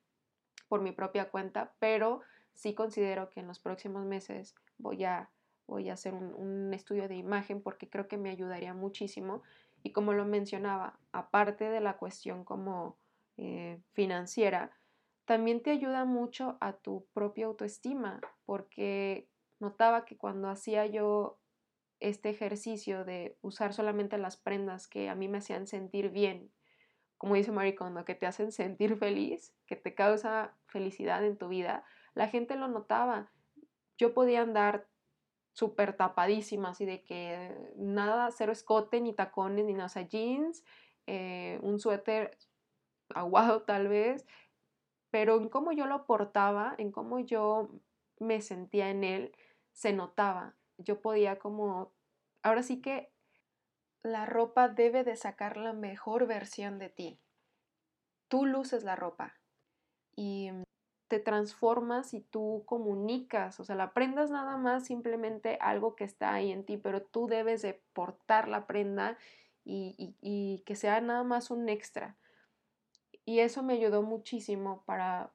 por 0.75 0.83
mi 0.83 0.91
propia 0.91 1.31
cuenta, 1.31 1.73
pero 1.79 2.23
sí 2.53 2.75
considero 2.75 3.31
que 3.31 3.39
en 3.39 3.47
los 3.47 3.61
próximos 3.61 4.05
meses 4.05 4.57
voy 4.77 5.05
a, 5.05 5.31
voy 5.69 5.89
a 5.89 5.93
hacer 5.93 6.15
un, 6.15 6.75
estudio 6.75 7.07
de 7.07 7.15
imagen 7.15 7.63
porque 7.63 7.89
creo 7.89 8.09
que 8.09 8.17
me 8.17 8.29
ayudaría 8.29 8.75
muchísimo. 8.75 9.45
Y 9.85 9.93
como 9.93 10.15
lo 10.15 10.25
mencionaba, 10.25 10.99
aparte 11.13 11.71
de 11.71 11.81
la 11.81 11.97
cuestión 11.97 12.43
como 12.43 12.97
eh, 13.37 13.79
financiera, 13.93 14.73
también 15.27 15.63
te 15.63 15.71
ayuda 15.71 16.05
mucho 16.07 16.57
a 16.61 16.73
tu 16.73 17.07
propia 17.15 17.47
autoestima, 17.47 18.21
porque 18.45 19.29
notaba 19.61 20.05
que 20.05 20.17
cuando 20.17 20.49
hacía 20.49 20.87
yo 20.87 21.39
este 22.01 22.31
ejercicio 22.31 23.05
de 23.05 23.39
usar 23.43 23.75
solamente 23.75 24.19
las 24.19 24.37
prendas 24.37 24.89
que 24.89 25.09
a 25.09 25.15
mí 25.15 25.29
me 25.29 25.39
hacían 25.39 25.69
sentir 25.69 26.11
bien, 26.11 26.51
como 27.25 27.37
dice 27.37 27.53
Marie 27.53 27.75
Kondo, 27.75 28.05
que 28.05 28.15
te 28.15 28.27
hacen 28.27 28.53
sentir 28.53 28.99
feliz, 28.99 29.55
que 29.65 29.77
te 29.77 29.95
causa 29.95 30.53
felicidad 30.67 31.25
en 31.25 31.39
tu 31.39 31.49
vida, 31.49 31.83
la 32.13 32.29
gente 32.29 32.55
lo 32.55 32.69
notaba. 32.69 33.31
Yo 33.97 34.13
podía 34.13 34.43
andar 34.43 34.87
súper 35.55 35.97
tapadísima, 35.97 36.69
así 36.69 36.85
de 36.85 37.03
que 37.03 37.57
nada, 37.77 38.31
cero 38.31 38.53
escote, 38.53 39.01
ni 39.01 39.15
tacones, 39.15 39.65
ni 39.65 39.73
nada, 39.73 39.87
o 39.87 39.89
sea, 39.89 40.03
jeans, 40.03 40.67
eh, 41.07 41.59
un 41.63 41.81
suéter 41.81 42.37
aguado 43.15 43.63
tal 43.63 43.89
vez, 43.89 44.27
pero 45.11 45.39
en 45.39 45.49
cómo 45.49 45.73
yo 45.73 45.87
lo 45.87 46.05
portaba, 46.05 46.75
en 46.77 46.93
cómo 46.93 47.21
yo 47.21 47.71
me 48.19 48.43
sentía 48.43 48.91
en 48.91 49.03
él, 49.03 49.33
se 49.73 49.95
notaba. 49.95 50.57
Yo 50.77 51.01
podía 51.01 51.39
como 51.39 51.95
Ahora 52.45 52.63
sí 52.63 52.83
que 52.83 53.11
la 54.05 54.27
ropa 54.27 54.69
debe 54.69 55.03
de 55.03 55.17
sacar 55.17 55.57
la 55.57 55.73
mejor 55.73 56.27
versión 56.27 56.79
de 56.79 56.91
ti. 56.91 57.19
Tú 58.29 58.47
luces 58.47 58.85
la 58.85 58.95
ropa 58.95 59.35
y 60.15 60.51
te 61.09 61.19
transformas 61.19 62.15
y 62.15 62.21
tú 62.21 62.63
comunicas, 62.67 63.59
o 63.61 63.65
sea, 63.65 63.77
la 63.77 63.93
prenda 63.93 64.23
es 64.23 64.31
nada 64.31 64.57
más 64.57 64.87
simplemente 64.87 65.59
algo 65.61 65.97
que 65.97 66.05
está 66.05 66.35
ahí 66.35 66.53
en 66.53 66.65
ti, 66.65 66.77
pero 66.77 67.03
tú 67.03 67.27
debes 67.27 67.63
de 67.63 67.83
portar 67.93 68.49
la 68.49 68.67
prenda 68.67 69.19
y, 69.65 70.15
y 70.21 70.63
que 70.67 70.77
sea 70.77 71.01
nada 71.01 71.25
más 71.25 71.51
un 71.51 71.69
extra. 71.69 72.17
Y 73.25 73.41
eso 73.41 73.63
me 73.63 73.75
ayudó 73.75 74.03
muchísimo 74.03 74.83
para 74.85 75.33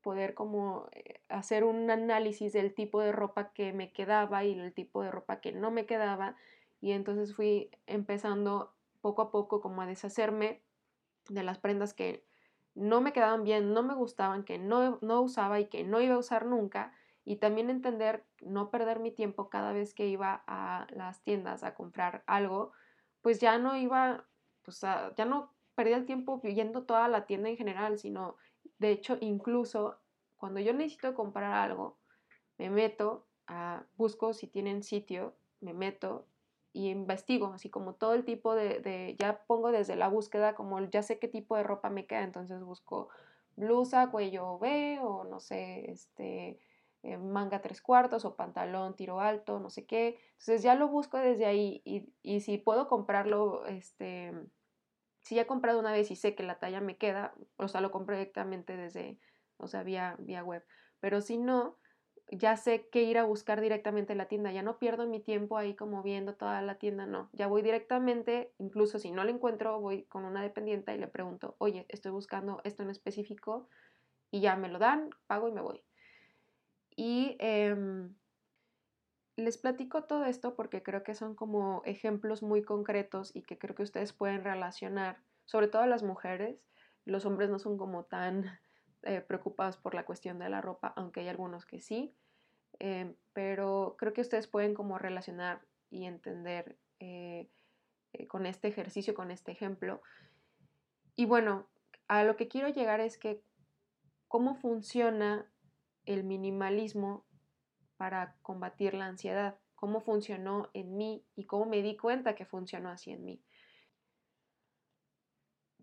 poder 0.00 0.34
como 0.34 0.88
eh, 0.92 1.20
hacer 1.28 1.64
un 1.64 1.90
análisis 1.90 2.52
del 2.52 2.72
tipo 2.72 3.00
de 3.00 3.10
ropa 3.10 3.52
que 3.52 3.72
me 3.72 3.90
quedaba 3.90 4.44
y 4.44 4.56
el 4.56 4.72
tipo 4.72 5.02
de 5.02 5.10
ropa 5.10 5.40
que 5.40 5.50
no 5.50 5.72
me 5.72 5.84
quedaba 5.84 6.36
y 6.80 6.92
entonces 6.92 7.34
fui 7.34 7.70
empezando 7.86 8.74
poco 9.00 9.22
a 9.22 9.30
poco 9.30 9.60
como 9.60 9.82
a 9.82 9.86
deshacerme 9.86 10.62
de 11.28 11.42
las 11.42 11.58
prendas 11.58 11.94
que 11.94 12.24
no 12.74 13.00
me 13.00 13.12
quedaban 13.12 13.42
bien, 13.42 13.72
no 13.72 13.82
me 13.82 13.94
gustaban, 13.94 14.44
que 14.44 14.58
no, 14.58 14.98
no 15.00 15.22
usaba 15.22 15.60
y 15.60 15.66
que 15.66 15.84
no 15.84 16.00
iba 16.00 16.14
a 16.14 16.18
usar 16.18 16.46
nunca 16.46 16.92
y 17.24 17.36
también 17.36 17.70
entender 17.70 18.24
no 18.40 18.70
perder 18.70 19.00
mi 19.00 19.10
tiempo 19.10 19.48
cada 19.48 19.72
vez 19.72 19.94
que 19.94 20.06
iba 20.06 20.44
a 20.46 20.86
las 20.90 21.22
tiendas 21.22 21.64
a 21.64 21.74
comprar 21.74 22.22
algo, 22.26 22.72
pues 23.20 23.40
ya 23.40 23.58
no 23.58 23.76
iba, 23.76 24.26
pues 24.62 24.80
ya 24.80 25.24
no 25.24 25.52
perdía 25.74 25.96
el 25.96 26.06
tiempo 26.06 26.40
viendo 26.40 26.84
toda 26.84 27.08
la 27.08 27.26
tienda 27.26 27.48
en 27.48 27.56
general, 27.56 27.98
sino 27.98 28.36
de 28.78 28.90
hecho, 28.90 29.16
incluso 29.20 29.98
cuando 30.36 30.60
yo 30.60 30.72
necesito 30.72 31.14
comprar 31.14 31.52
algo, 31.52 31.98
me 32.58 32.70
meto, 32.70 33.26
a, 33.46 33.84
busco 33.96 34.32
si 34.32 34.46
tienen 34.46 34.82
sitio, 34.82 35.34
me 35.60 35.72
meto 35.72 36.26
y 36.76 36.90
investigo, 36.90 37.46
así 37.54 37.70
como 37.70 37.94
todo 37.94 38.12
el 38.12 38.26
tipo 38.26 38.54
de, 38.54 39.16
ya 39.18 39.42
pongo 39.46 39.72
desde 39.72 39.96
la 39.96 40.08
búsqueda, 40.08 40.54
como 40.54 40.78
ya 40.80 41.02
sé 41.02 41.18
qué 41.18 41.26
tipo 41.26 41.56
de 41.56 41.62
ropa 41.62 41.88
me 41.88 42.06
queda, 42.06 42.22
entonces 42.22 42.62
busco 42.62 43.08
blusa, 43.56 44.10
cuello 44.10 44.56
V 44.56 44.98
o 45.00 45.24
no 45.24 45.40
sé, 45.40 45.90
este, 45.90 46.58
eh, 47.02 47.16
manga 47.16 47.62
tres 47.62 47.80
cuartos 47.80 48.26
o 48.26 48.36
pantalón 48.36 48.94
tiro 48.94 49.20
alto, 49.20 49.58
no 49.58 49.70
sé 49.70 49.86
qué. 49.86 50.18
Entonces 50.32 50.62
ya 50.62 50.74
lo 50.74 50.88
busco 50.88 51.16
desde 51.16 51.46
ahí 51.46 51.80
y, 51.86 52.12
y 52.22 52.40
si 52.40 52.58
puedo 52.58 52.88
comprarlo, 52.88 53.64
este, 53.64 54.34
si 55.22 55.36
ya 55.36 55.42
he 55.42 55.46
comprado 55.46 55.80
una 55.80 55.92
vez 55.92 56.10
y 56.10 56.16
sé 56.16 56.34
que 56.34 56.42
la 56.42 56.58
talla 56.58 56.82
me 56.82 56.98
queda, 56.98 57.32
o 57.56 57.68
sea, 57.68 57.80
lo 57.80 57.90
compro 57.90 58.16
directamente 58.16 58.76
desde, 58.76 59.18
o 59.56 59.66
sea, 59.66 59.82
vía, 59.82 60.16
vía 60.18 60.44
web. 60.44 60.62
Pero 61.00 61.22
si 61.22 61.38
no, 61.38 61.78
ya 62.28 62.56
sé 62.56 62.88
que 62.88 63.02
ir 63.02 63.18
a 63.18 63.24
buscar 63.24 63.60
directamente 63.60 64.14
la 64.14 64.26
tienda, 64.26 64.50
ya 64.50 64.62
no 64.62 64.78
pierdo 64.78 65.06
mi 65.06 65.20
tiempo 65.20 65.56
ahí 65.56 65.74
como 65.74 66.02
viendo 66.02 66.34
toda 66.34 66.60
la 66.62 66.76
tienda, 66.76 67.06
no, 67.06 67.30
ya 67.32 67.46
voy 67.46 67.62
directamente, 67.62 68.52
incluso 68.58 68.98
si 68.98 69.12
no 69.12 69.24
lo 69.24 69.30
encuentro, 69.30 69.80
voy 69.80 70.02
con 70.04 70.24
una 70.24 70.42
dependiente 70.42 70.94
y 70.94 70.98
le 70.98 71.06
pregunto, 71.06 71.54
oye, 71.58 71.86
estoy 71.88 72.10
buscando 72.12 72.60
esto 72.64 72.82
en 72.82 72.90
específico 72.90 73.68
y 74.30 74.40
ya 74.40 74.56
me 74.56 74.68
lo 74.68 74.78
dan, 74.78 75.10
pago 75.26 75.48
y 75.48 75.52
me 75.52 75.60
voy. 75.60 75.82
Y 76.96 77.36
em, 77.38 78.14
les 79.36 79.58
platico 79.58 80.04
todo 80.04 80.24
esto 80.24 80.56
porque 80.56 80.82
creo 80.82 81.02
que 81.02 81.14
son 81.14 81.34
como 81.34 81.82
ejemplos 81.84 82.42
muy 82.42 82.62
concretos 82.62 83.34
y 83.36 83.42
que 83.42 83.58
creo 83.58 83.76
que 83.76 83.82
ustedes 83.82 84.12
pueden 84.12 84.42
relacionar, 84.42 85.18
sobre 85.44 85.68
todo 85.68 85.86
las 85.86 86.02
mujeres. 86.02 86.58
Los 87.04 87.24
hombres 87.24 87.50
no 87.50 87.58
son 87.58 87.76
como 87.78 88.04
tan 88.04 88.58
eh, 89.02 89.20
preocupados 89.20 89.76
por 89.76 89.94
la 89.94 90.04
cuestión 90.04 90.38
de 90.38 90.48
la 90.48 90.60
ropa, 90.60 90.92
aunque 90.96 91.20
hay 91.20 91.28
algunos 91.28 91.66
que 91.66 91.80
sí. 91.80 92.14
Eh, 92.78 93.14
pero 93.32 93.96
creo 93.98 94.12
que 94.12 94.20
ustedes 94.20 94.46
pueden 94.46 94.74
como 94.74 94.98
relacionar 94.98 95.62
y 95.90 96.04
entender 96.04 96.78
eh, 97.00 97.48
con 98.28 98.46
este 98.46 98.68
ejercicio, 98.68 99.14
con 99.14 99.30
este 99.30 99.52
ejemplo. 99.52 100.02
Y 101.14 101.26
bueno, 101.26 101.68
a 102.08 102.24
lo 102.24 102.36
que 102.36 102.48
quiero 102.48 102.68
llegar 102.68 103.00
es 103.00 103.18
que 103.18 103.42
cómo 104.28 104.54
funciona 104.54 105.50
el 106.04 106.24
minimalismo 106.24 107.24
para 107.96 108.36
combatir 108.42 108.94
la 108.94 109.06
ansiedad, 109.06 109.58
cómo 109.74 110.00
funcionó 110.00 110.70
en 110.74 110.96
mí 110.96 111.24
y 111.34 111.46
cómo 111.46 111.66
me 111.66 111.82
di 111.82 111.96
cuenta 111.96 112.34
que 112.34 112.44
funcionó 112.44 112.90
así 112.90 113.12
en 113.12 113.24
mí. 113.24 113.42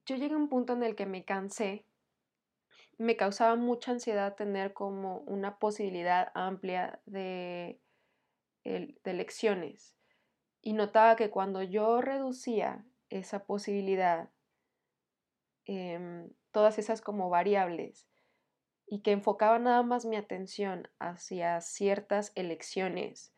Yo 0.06 0.16
llegué 0.16 0.34
a 0.34 0.38
un 0.38 0.50
punto 0.50 0.74
en 0.74 0.84
el 0.84 0.96
que 0.96 1.06
me 1.06 1.24
cansé, 1.24 1.86
me 2.98 3.18
causaba 3.18 3.56
mucha 3.56 3.92
ansiedad 3.92 4.36
tener 4.36 4.74
como 4.74 5.20
una 5.20 5.60
posibilidad 5.60 6.32
amplia 6.36 7.02
de, 7.06 7.82
de 8.64 8.98
elecciones 9.04 9.96
y 10.62 10.74
notaba 10.74 11.16
que 11.18 11.30
cuando 11.30 11.62
yo 11.62 12.02
reducía 12.02 12.86
esa 13.10 13.46
posibilidad, 13.46 14.30
em, 15.66 16.30
todas 16.52 16.80
esas 16.80 17.02
como 17.02 17.30
variables 17.30 18.08
y 18.88 19.02
que 19.02 19.12
enfocaba 19.12 19.60
nada 19.60 19.84
más 19.84 20.06
mi 20.06 20.16
atención 20.16 20.90
hacia 21.00 21.60
ciertas 21.62 22.32
elecciones, 22.36 23.34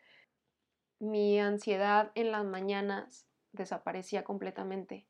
mi 1.00 1.40
ansiedad 1.40 2.12
en 2.16 2.32
las 2.32 2.46
mañanas 2.46 3.28
desaparecía 3.54 4.24
completamente. 4.24 5.08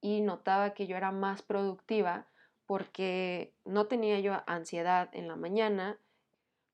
Y 0.00 0.20
notaba 0.20 0.74
que 0.74 0.86
yo 0.86 0.96
era 0.96 1.10
más 1.10 1.42
productiva 1.42 2.28
porque 2.66 3.52
no 3.64 3.86
tenía 3.86 4.20
yo 4.20 4.42
ansiedad 4.46 5.10
en 5.12 5.28
la 5.28 5.36
mañana, 5.36 5.98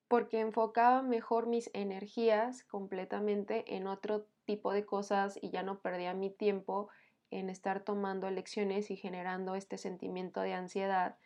porque 0.08 0.40
enfocaba 0.40 1.02
mejor 1.02 1.46
mis 1.46 1.70
energías 1.72 2.64
completamente 2.64 3.76
en 3.76 3.86
otro 3.86 4.26
tipo 4.44 4.72
de 4.72 4.84
cosas 4.84 5.38
y 5.40 5.50
ya 5.50 5.62
no 5.62 5.80
perdía 5.80 6.14
mi 6.14 6.30
tiempo 6.30 6.88
en 7.30 7.48
estar 7.48 7.80
tomando 7.84 8.26
elecciones 8.26 8.90
y 8.90 8.96
generando 8.96 9.54
este 9.54 9.78
sentimiento 9.78 10.40
de 10.40 10.54
ansiedad. 10.54 11.16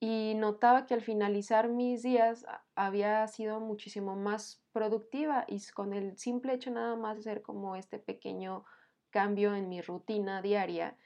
Y 0.00 0.34
notaba 0.36 0.86
que 0.86 0.94
al 0.94 1.02
finalizar 1.02 1.68
mis 1.68 2.02
días 2.02 2.46
había 2.74 3.26
sido 3.28 3.60
muchísimo 3.60 4.16
más 4.16 4.62
productiva 4.72 5.44
y 5.48 5.60
con 5.74 5.92
el 5.92 6.16
simple 6.16 6.54
hecho 6.54 6.70
nada 6.70 6.96
más 6.96 7.16
de 7.16 7.20
hacer 7.20 7.42
como 7.42 7.76
este 7.76 7.98
pequeño 7.98 8.64
cambio 9.10 9.54
en 9.54 9.68
mi 9.68 9.82
rutina 9.82 10.40
diaria 10.40 10.96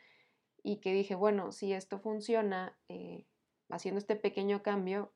y 0.62 0.76
que 0.76 0.92
dije, 0.92 1.14
bueno, 1.14 1.52
si 1.52 1.72
esto 1.72 1.98
funciona, 1.98 2.76
eh, 2.88 3.26
haciendo 3.70 3.98
este 3.98 4.16
pequeño 4.16 4.62
cambio, 4.62 5.12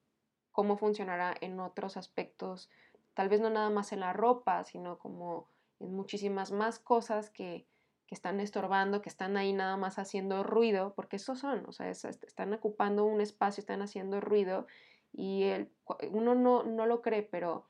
¿cómo 0.50 0.76
funcionará 0.76 1.34
en 1.40 1.60
otros 1.60 1.96
aspectos? 1.96 2.70
Tal 3.14 3.28
vez 3.28 3.40
no 3.40 3.50
nada 3.50 3.70
más 3.70 3.92
en 3.92 4.00
la 4.00 4.12
ropa, 4.12 4.64
sino 4.64 4.98
como 4.98 5.48
en 5.80 5.94
muchísimas 5.94 6.52
más 6.52 6.78
cosas 6.78 7.30
que, 7.30 7.66
que 8.06 8.14
están 8.14 8.40
estorbando, 8.40 9.02
que 9.02 9.08
están 9.08 9.36
ahí 9.36 9.52
nada 9.52 9.76
más 9.76 9.98
haciendo 9.98 10.42
ruido, 10.42 10.94
porque 10.94 11.16
esos 11.16 11.40
son, 11.40 11.66
o 11.66 11.72
sea, 11.72 11.90
están 11.90 12.52
ocupando 12.54 13.04
un 13.04 13.20
espacio, 13.20 13.60
están 13.60 13.82
haciendo 13.82 14.20
ruido 14.20 14.66
y 15.12 15.44
el, 15.44 15.72
uno 16.10 16.34
no, 16.34 16.62
no, 16.62 16.86
lo 16.86 17.02
cree, 17.02 17.22
pero 17.22 17.68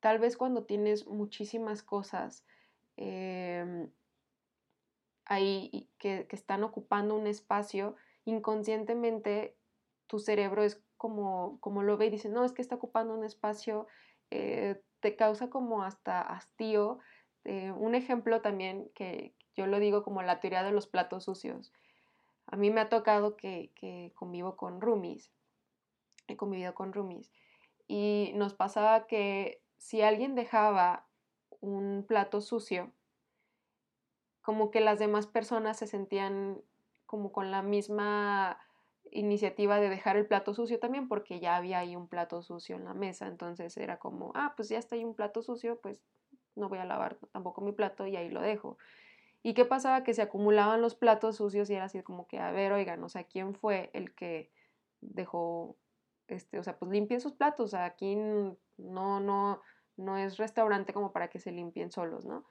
tal 0.00 0.18
vez 0.18 0.36
cuando 0.36 0.64
tienes 0.64 1.06
muchísimas 1.06 1.82
cosas 1.82 2.44
em, 2.96 3.90
ahí 5.30 5.88
que, 5.98 6.26
que, 6.28 6.36
están 6.36 6.62
ocupando 6.64 7.16
un 7.16 7.26
espacio, 7.26 7.96
inconscientemente 8.24 9.56
tu 10.06 10.18
cerebro 10.18 10.64
es 10.64 10.82
como, 10.96 11.58
como 11.60 11.82
lo 11.82 11.96
ve 11.96 12.06
y 12.06 12.10
dice, 12.10 12.28
no, 12.28 12.44
es 12.44 12.52
que 12.52 12.60
está 12.60 12.74
ocupando 12.74 13.14
un 13.14 13.24
espacio, 13.24 13.86
eh, 14.30 14.82
te 15.00 15.16
causa 15.16 15.48
como 15.48 15.82
hasta 15.82 16.20
hastío. 16.20 16.98
Eh, 17.44 17.72
un 17.72 17.94
ejemplo 17.94 18.42
también 18.42 18.90
que, 18.94 19.34
yo 19.56 19.66
lo 19.66 19.78
digo 19.78 20.02
como 20.02 20.22
la 20.22 20.40
teoría 20.40 20.62
de 20.62 20.72
los 20.72 20.86
platos 20.86 21.24
sucios. 21.24 21.72
A 22.46 22.56
mí 22.56 22.70
me 22.70 22.80
ha 22.80 22.88
tocado 22.88 23.36
que, 23.36 24.12
convivo 24.14 24.56
con 24.56 24.80
roomies, 24.80 25.30
he 26.26 26.36
convivido 26.36 26.74
con 26.74 26.92
roomies, 26.92 27.30
y 27.86 28.32
nos 28.34 28.54
pasaba 28.54 29.06
que 29.06 29.62
si 29.78 30.02
alguien 30.02 30.34
dejaba 30.34 31.06
un 31.60 32.04
plato 32.06 32.40
sucio, 32.40 32.92
como 34.42 34.70
que 34.70 34.80
las 34.80 34.98
demás 34.98 35.26
personas 35.26 35.78
se 35.78 35.86
sentían 35.86 36.60
como 37.06 37.32
con 37.32 37.50
la 37.50 37.62
misma 37.62 38.58
iniciativa 39.10 39.80
de 39.80 39.88
dejar 39.88 40.16
el 40.16 40.26
plato 40.26 40.54
sucio 40.54 40.78
también 40.78 41.08
porque 41.08 41.40
ya 41.40 41.56
había 41.56 41.80
ahí 41.80 41.96
un 41.96 42.08
plato 42.08 42.42
sucio 42.42 42.76
en 42.76 42.84
la 42.84 42.94
mesa, 42.94 43.26
entonces 43.26 43.76
era 43.76 43.98
como, 43.98 44.32
ah, 44.34 44.54
pues 44.56 44.68
ya 44.68 44.78
está 44.78 44.94
ahí 44.94 45.04
un 45.04 45.14
plato 45.14 45.42
sucio, 45.42 45.80
pues 45.80 46.00
no 46.54 46.68
voy 46.68 46.78
a 46.78 46.84
lavar 46.84 47.18
tampoco 47.32 47.60
mi 47.60 47.72
plato 47.72 48.06
y 48.06 48.16
ahí 48.16 48.28
lo 48.28 48.40
dejo. 48.40 48.78
¿Y 49.42 49.54
qué 49.54 49.64
pasaba? 49.64 50.04
Que 50.04 50.14
se 50.14 50.22
acumulaban 50.22 50.82
los 50.82 50.94
platos 50.94 51.36
sucios 51.36 51.70
y 51.70 51.74
era 51.74 51.86
así 51.86 52.02
como 52.02 52.26
que, 52.26 52.38
a 52.38 52.52
ver, 52.52 52.72
oigan, 52.72 53.02
o 53.02 53.08
sea, 53.08 53.24
¿quién 53.24 53.54
fue 53.54 53.90
el 53.94 54.14
que 54.14 54.50
dejó, 55.00 55.76
este, 56.28 56.58
o 56.58 56.62
sea, 56.62 56.78
pues 56.78 56.90
limpien 56.90 57.20
sus 57.20 57.32
platos, 57.32 57.64
o 57.64 57.68
sea, 57.68 57.86
aquí 57.86 58.16
no, 58.16 59.20
no, 59.20 59.60
no 59.96 60.16
es 60.18 60.36
restaurante 60.36 60.92
como 60.92 61.12
para 61.12 61.28
que 61.28 61.40
se 61.40 61.52
limpien 61.52 61.90
solos, 61.90 62.26
¿no? 62.26 62.44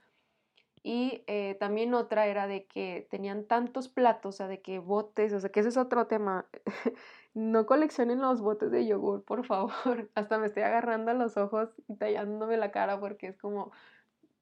Y 0.83 1.23
eh, 1.27 1.55
también 1.59 1.93
otra 1.93 2.27
era 2.27 2.47
de 2.47 2.65
que 2.65 3.07
tenían 3.09 3.45
tantos 3.45 3.89
platos, 3.89 4.35
o 4.35 4.37
sea, 4.37 4.47
de 4.47 4.61
que 4.61 4.79
botes, 4.79 5.33
o 5.33 5.39
sea, 5.39 5.51
que 5.51 5.59
ese 5.59 5.69
es 5.69 5.77
otro 5.77 6.07
tema. 6.07 6.45
no 7.33 7.65
coleccionen 7.65 8.21
los 8.21 8.41
botes 8.41 8.71
de 8.71 8.85
yogur, 8.87 9.23
por 9.23 9.45
favor. 9.45 9.71
Hasta 10.15 10.37
me 10.37 10.47
estoy 10.47 10.63
agarrando 10.63 11.13
los 11.13 11.37
ojos 11.37 11.69
y 11.87 11.95
tallándome 11.95 12.57
la 12.57 12.71
cara 12.71 12.99
porque 12.99 13.27
es 13.27 13.37
como, 13.37 13.71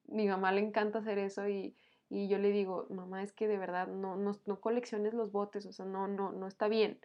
mi 0.06 0.26
mamá 0.28 0.52
le 0.52 0.60
encanta 0.60 1.00
hacer 1.00 1.18
eso 1.18 1.48
y, 1.48 1.76
y 2.08 2.28
yo 2.28 2.38
le 2.38 2.50
digo, 2.50 2.86
mamá, 2.90 3.22
es 3.22 3.32
que 3.32 3.48
de 3.48 3.58
verdad 3.58 3.88
no, 3.88 4.16
no, 4.16 4.60
colecciones 4.60 5.14
los 5.14 5.32
botes, 5.32 5.66
o 5.66 5.72
sea, 5.72 5.86
no, 5.86 6.08
no, 6.08 6.32
no 6.32 6.46
está 6.46 6.68
bien. 6.68 7.00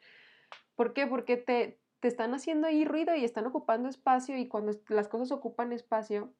¿Por 0.75 0.93
qué? 0.93 1.07
Porque 1.07 1.37
te, 1.37 1.79
te 1.99 2.07
están 2.07 2.33
haciendo 2.33 2.67
ahí 2.67 2.85
ruido 2.85 3.15
y 3.15 3.25
están 3.25 3.45
ocupando 3.45 3.89
espacio 3.89 4.37
y 4.37 4.47
cuando 4.47 4.73
las 4.89 5.07
cosas 5.07 5.31
ocupan 5.31 5.73
espacio, 5.73 6.31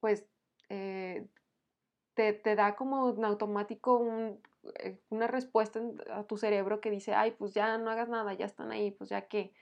pues 0.00 0.26
eh, 0.68 1.26
te, 2.14 2.32
te, 2.32 2.56
da 2.56 2.76
como 2.76 3.10
en 3.10 3.24
automático 3.24 3.96
un, 3.96 4.40
eh, 4.80 4.98
una 5.10 5.26
respuesta 5.26 5.80
a 6.12 6.24
tu 6.24 6.36
cerebro 6.36 6.80
que 6.80 6.90
dice, 6.90 7.14
ay, 7.14 7.32
pues 7.32 7.54
ya 7.54 7.78
no 7.78 7.90
hagas 7.90 8.08
nada, 8.08 8.34
ya 8.34 8.46
están 8.46 8.70
ahí, 8.72 8.90
pues 8.90 9.10
ya 9.10 9.22
qué. 9.28 9.52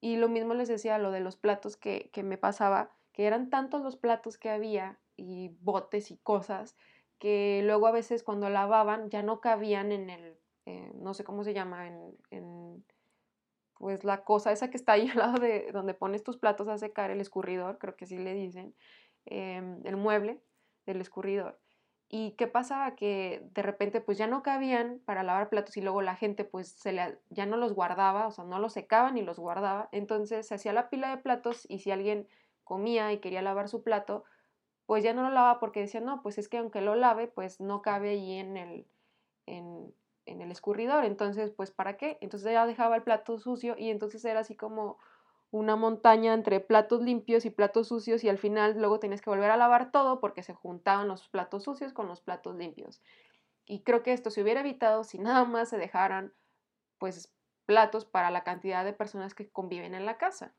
Y 0.00 0.16
lo 0.16 0.28
mismo 0.28 0.54
les 0.54 0.68
decía 0.68 0.98
lo 0.98 1.10
de 1.10 1.20
los 1.20 1.36
platos 1.36 1.76
que, 1.76 2.10
que 2.12 2.22
me 2.22 2.38
pasaba, 2.38 2.96
que 3.12 3.26
eran 3.26 3.50
tantos 3.50 3.82
los 3.82 3.96
platos 3.96 4.38
que 4.38 4.50
había 4.50 4.98
y 5.16 5.56
botes 5.60 6.10
y 6.10 6.18
cosas, 6.18 6.76
que 7.18 7.62
luego 7.64 7.86
a 7.86 7.92
veces 7.92 8.22
cuando 8.22 8.50
lavaban 8.50 9.08
ya 9.10 9.22
no 9.22 9.40
cabían 9.40 9.92
en 9.92 10.10
el, 10.10 10.36
eh, 10.66 10.92
no 10.94 11.14
sé 11.14 11.24
cómo 11.24 11.44
se 11.44 11.54
llama, 11.54 11.86
en, 12.30 12.84
pues 13.78 14.04
la 14.04 14.24
cosa 14.24 14.52
esa 14.52 14.70
que 14.70 14.76
está 14.76 14.92
ahí 14.92 15.08
al 15.10 15.18
lado 15.18 15.38
de 15.38 15.70
donde 15.72 15.94
pones 15.94 16.22
tus 16.22 16.36
platos 16.36 16.68
a 16.68 16.78
secar, 16.78 17.10
el 17.10 17.20
escurridor, 17.20 17.78
creo 17.78 17.96
que 17.96 18.04
así 18.04 18.18
le 18.18 18.34
dicen, 18.34 18.74
em, 19.24 19.80
el 19.84 19.96
mueble 19.96 20.40
del 20.86 21.00
escurridor. 21.00 21.58
¿Y 22.08 22.32
qué 22.32 22.46
pasaba? 22.46 22.94
Que 22.94 23.48
de 23.52 23.62
repente 23.62 24.00
pues 24.00 24.16
ya 24.18 24.26
no 24.28 24.42
cabían 24.42 25.00
para 25.04 25.24
lavar 25.24 25.48
platos 25.48 25.76
y 25.76 25.80
luego 25.80 26.02
la 26.02 26.14
gente 26.14 26.44
pues 26.44 26.68
se 26.68 26.92
le, 26.92 27.18
ya 27.30 27.46
no 27.46 27.56
los 27.56 27.72
guardaba, 27.74 28.28
o 28.28 28.30
sea, 28.30 28.44
no 28.44 28.58
los 28.60 28.74
secaba 28.74 29.10
ni 29.10 29.22
los 29.22 29.38
guardaba. 29.38 29.88
Entonces 29.92 30.46
se 30.46 30.54
hacía 30.54 30.72
la 30.72 30.88
pila 30.88 31.10
de 31.10 31.18
platos 31.22 31.66
y 31.68 31.80
si 31.80 31.90
alguien 31.90 32.28
comía 32.64 33.12
y 33.12 33.18
quería 33.18 33.42
lavar 33.42 33.68
su 33.68 33.82
plato, 33.82 34.24
pues 34.86 35.02
ya 35.04 35.12
no 35.14 35.22
lo 35.22 35.30
lava 35.30 35.58
porque 35.58 35.80
decía, 35.80 36.00
no, 36.00 36.22
pues 36.22 36.38
es 36.38 36.48
que 36.48 36.58
aunque 36.58 36.80
lo 36.80 36.94
lave, 36.94 37.26
pues 37.28 37.60
no 37.60 37.82
cabe 37.82 38.10
ahí 38.10 38.34
en 38.38 38.56
el, 38.56 38.86
en, 39.46 39.94
en 40.26 40.42
el 40.42 40.50
escurridor, 40.52 41.04
entonces, 41.04 41.50
pues 41.50 41.70
¿para 41.72 41.96
qué? 41.96 42.18
Entonces 42.20 42.52
ya 42.52 42.66
dejaba 42.66 42.96
el 42.96 43.02
plato 43.02 43.38
sucio 43.38 43.76
y 43.78 43.90
entonces 43.90 44.24
era 44.24 44.40
así 44.40 44.56
como 44.56 44.98
una 45.50 45.76
montaña 45.76 46.34
entre 46.34 46.60
platos 46.60 47.02
limpios 47.02 47.44
y 47.44 47.50
platos 47.50 47.88
sucios 47.88 48.24
y 48.24 48.28
al 48.28 48.38
final 48.38 48.78
luego 48.78 49.00
tenías 49.00 49.20
que 49.20 49.30
volver 49.30 49.50
a 49.50 49.56
lavar 49.56 49.90
todo 49.92 50.20
porque 50.20 50.42
se 50.42 50.54
juntaban 50.54 51.08
los 51.08 51.28
platos 51.28 51.64
sucios 51.64 51.92
con 51.92 52.08
los 52.08 52.20
platos 52.20 52.56
limpios. 52.56 53.00
Y 53.64 53.82
creo 53.82 54.02
que 54.02 54.12
esto 54.12 54.30
se 54.30 54.42
hubiera 54.42 54.60
evitado 54.60 55.04
si 55.04 55.18
nada 55.18 55.44
más 55.44 55.68
se 55.68 55.78
dejaran 55.78 56.32
pues 56.98 57.32
platos 57.64 58.04
para 58.04 58.30
la 58.30 58.44
cantidad 58.44 58.84
de 58.84 58.92
personas 58.92 59.34
que 59.34 59.50
conviven 59.50 59.94
en 59.94 60.06
la 60.06 60.18
casa. 60.18 60.54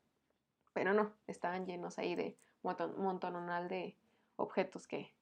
Pero 0.73 0.93
no, 0.93 1.13
estaban 1.25 1.65
llenos 1.65 1.99
ahí 1.99 2.15
de 2.15 2.37
un 2.61 2.75
montonal 2.97 3.67
de, 3.69 3.95
objetos 4.37 4.87
que, 4.87 5.13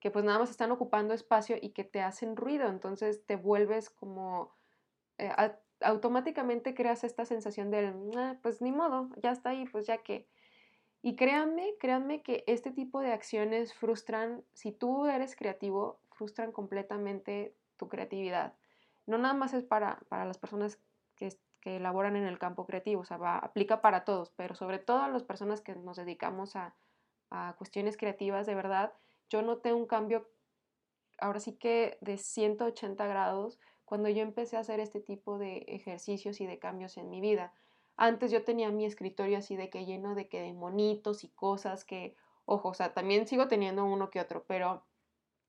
que 0.00 0.10
pues 0.10 0.24
nada 0.24 0.38
más 0.38 0.50
están 0.50 0.72
ocupando 0.72 1.14
espacio 1.14 1.56
y 1.60 1.70
que 1.70 1.84
te 1.84 2.00
hacen 2.00 2.36
ruido, 2.36 2.68
entonces 2.68 3.24
te 3.24 3.36
vuelves 3.36 3.90
como 3.90 4.52
eh, 5.18 5.32
automáticamente 5.80 6.74
creas 6.74 7.04
esta 7.04 7.24
sensación 7.24 7.70
del, 7.70 7.94
ah, 8.16 8.36
pues 8.42 8.60
ni 8.60 8.72
modo, 8.72 9.10
ya 9.22 9.32
está 9.32 9.50
ahí, 9.50 9.66
pues 9.66 9.86
ya 9.86 9.98
que... 9.98 10.28
Y 11.00 11.14
créanme, 11.14 11.74
créanme 11.78 12.22
que 12.22 12.42
este 12.48 12.72
tipo 12.72 13.00
de 13.00 13.12
acciones 13.12 13.72
frustran, 13.72 14.44
si 14.52 14.72
tú 14.72 15.06
eres 15.06 15.36
creativo, 15.36 16.00
frustran 16.10 16.50
completamente 16.50 17.54
tu 17.76 17.88
creatividad. 17.88 18.54
No 19.06 19.16
nada 19.16 19.34
más 19.34 19.54
es 19.54 19.62
para, 19.62 20.00
para 20.08 20.24
las 20.24 20.38
personas 20.38 20.80
que, 21.14 21.28
que 21.60 21.76
elaboran 21.76 22.16
en 22.16 22.24
el 22.24 22.38
campo 22.38 22.66
creativo, 22.66 23.02
o 23.02 23.04
sea, 23.04 23.38
aplica 23.38 23.80
para 23.80 24.04
todos, 24.04 24.30
pero 24.30 24.56
sobre 24.56 24.80
todo 24.80 25.02
a 25.02 25.08
las 25.08 25.22
personas 25.22 25.60
que 25.60 25.76
nos 25.76 25.96
dedicamos 25.96 26.56
a, 26.56 26.74
a 27.30 27.54
cuestiones 27.56 27.96
creativas, 27.96 28.46
de 28.46 28.56
verdad, 28.56 28.92
yo 29.30 29.42
noté 29.42 29.72
un 29.72 29.86
cambio 29.86 30.28
ahora 31.18 31.40
sí 31.40 31.56
que 31.56 31.98
de 32.00 32.16
180 32.16 33.06
grados 33.06 33.60
cuando 33.88 34.10
yo 34.10 34.22
empecé 34.22 34.58
a 34.58 34.60
hacer 34.60 34.80
este 34.80 35.00
tipo 35.00 35.38
de 35.38 35.64
ejercicios 35.66 36.42
y 36.42 36.46
de 36.46 36.58
cambios 36.58 36.98
en 36.98 37.08
mi 37.08 37.22
vida. 37.22 37.54
Antes 37.96 38.30
yo 38.30 38.44
tenía 38.44 38.70
mi 38.70 38.84
escritorio 38.84 39.38
así 39.38 39.56
de 39.56 39.70
que 39.70 39.86
lleno 39.86 40.14
de 40.14 40.28
que 40.28 40.42
de 40.42 40.52
monitos 40.52 41.24
y 41.24 41.30
cosas 41.30 41.86
que, 41.86 42.14
ojo, 42.44 42.68
o 42.68 42.74
sea, 42.74 42.92
también 42.92 43.26
sigo 43.26 43.48
teniendo 43.48 43.86
uno 43.86 44.10
que 44.10 44.20
otro, 44.20 44.44
pero 44.46 44.84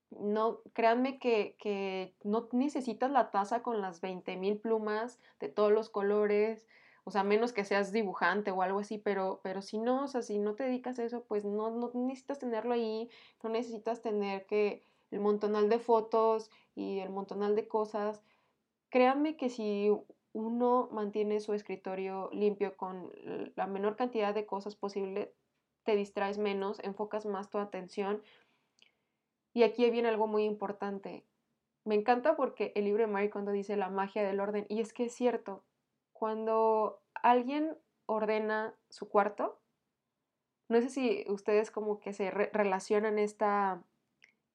no, 0.08 0.60
créanme 0.72 1.18
que, 1.18 1.54
que 1.58 2.14
no 2.24 2.48
necesitas 2.52 3.10
la 3.10 3.30
taza 3.30 3.62
con 3.62 3.82
las 3.82 4.00
20 4.00 4.34
mil 4.38 4.58
plumas 4.58 5.20
de 5.38 5.50
todos 5.50 5.70
los 5.70 5.90
colores, 5.90 6.66
o 7.04 7.10
sea, 7.10 7.24
menos 7.24 7.52
que 7.52 7.66
seas 7.66 7.92
dibujante 7.92 8.52
o 8.52 8.62
algo 8.62 8.78
así, 8.78 8.96
pero, 8.96 9.40
pero 9.44 9.60
si 9.60 9.76
no, 9.76 10.04
o 10.04 10.08
sea, 10.08 10.22
si 10.22 10.38
no 10.38 10.54
te 10.54 10.64
dedicas 10.64 10.98
a 10.98 11.04
eso, 11.04 11.24
pues 11.24 11.44
no, 11.44 11.70
no 11.70 11.90
necesitas 11.92 12.38
tenerlo 12.38 12.72
ahí, 12.72 13.10
no 13.42 13.50
necesitas 13.50 14.00
tener 14.00 14.46
que 14.46 14.82
el 15.10 15.20
montonal 15.20 15.68
de 15.68 15.78
fotos 15.78 16.50
y 16.74 17.00
el 17.00 17.10
montonal 17.10 17.56
de 17.56 17.68
cosas. 17.68 18.22
créanme 18.90 19.36
que 19.36 19.50
si 19.50 19.90
uno 20.32 20.88
mantiene 20.92 21.40
su 21.40 21.54
escritorio 21.54 22.28
limpio 22.32 22.76
con 22.76 23.12
la 23.56 23.66
menor 23.66 23.96
cantidad 23.96 24.34
de 24.34 24.46
cosas 24.46 24.76
posible, 24.76 25.32
te 25.84 25.96
distraes 25.96 26.38
menos, 26.38 26.80
enfocas 26.80 27.26
más 27.26 27.50
tu 27.50 27.58
atención. 27.58 28.22
Y 29.52 29.64
aquí 29.64 29.88
viene 29.90 30.08
algo 30.08 30.26
muy 30.26 30.44
importante. 30.44 31.24
Me 31.84 31.94
encanta 31.94 32.36
porque 32.36 32.72
el 32.74 32.84
libro 32.84 33.02
de 33.02 33.12
Mary 33.12 33.30
cuando 33.30 33.52
dice 33.52 33.76
la 33.76 33.88
magia 33.88 34.22
del 34.22 34.40
orden, 34.40 34.66
y 34.68 34.80
es 34.80 34.92
que 34.92 35.04
es 35.04 35.14
cierto, 35.14 35.64
cuando 36.12 37.00
alguien 37.14 37.76
ordena 38.06 38.74
su 38.90 39.08
cuarto, 39.08 39.58
no 40.68 40.80
sé 40.80 40.88
si 40.88 41.24
ustedes 41.28 41.70
como 41.70 41.98
que 41.98 42.12
se 42.12 42.30
relacionan 42.30 43.18
esta, 43.18 43.82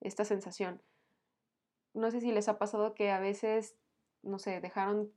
esta 0.01 0.25
sensación. 0.25 0.81
No 1.93 2.11
sé 2.11 2.19
si 2.21 2.31
les 2.31 2.49
ha 2.49 2.57
pasado 2.57 2.93
que 2.93 3.11
a 3.11 3.19
veces, 3.19 3.75
no 4.21 4.39
sé, 4.39 4.59
dejaron 4.59 5.11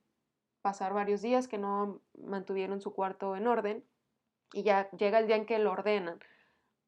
pasar 0.62 0.93
varios 0.93 1.23
días 1.23 1.49
que 1.49 1.59
no 1.59 2.01
mantuvieron 2.19 2.81
su 2.81 2.93
cuarto 2.93 3.37
en 3.37 3.47
orden 3.47 3.85
y 4.53 4.62
ya 4.62 4.91
llega 4.91 5.19
el 5.19 5.27
día 5.27 5.37
en 5.37 5.47
que 5.47 5.59
lo 5.59 5.73
ordenan. 5.73 6.21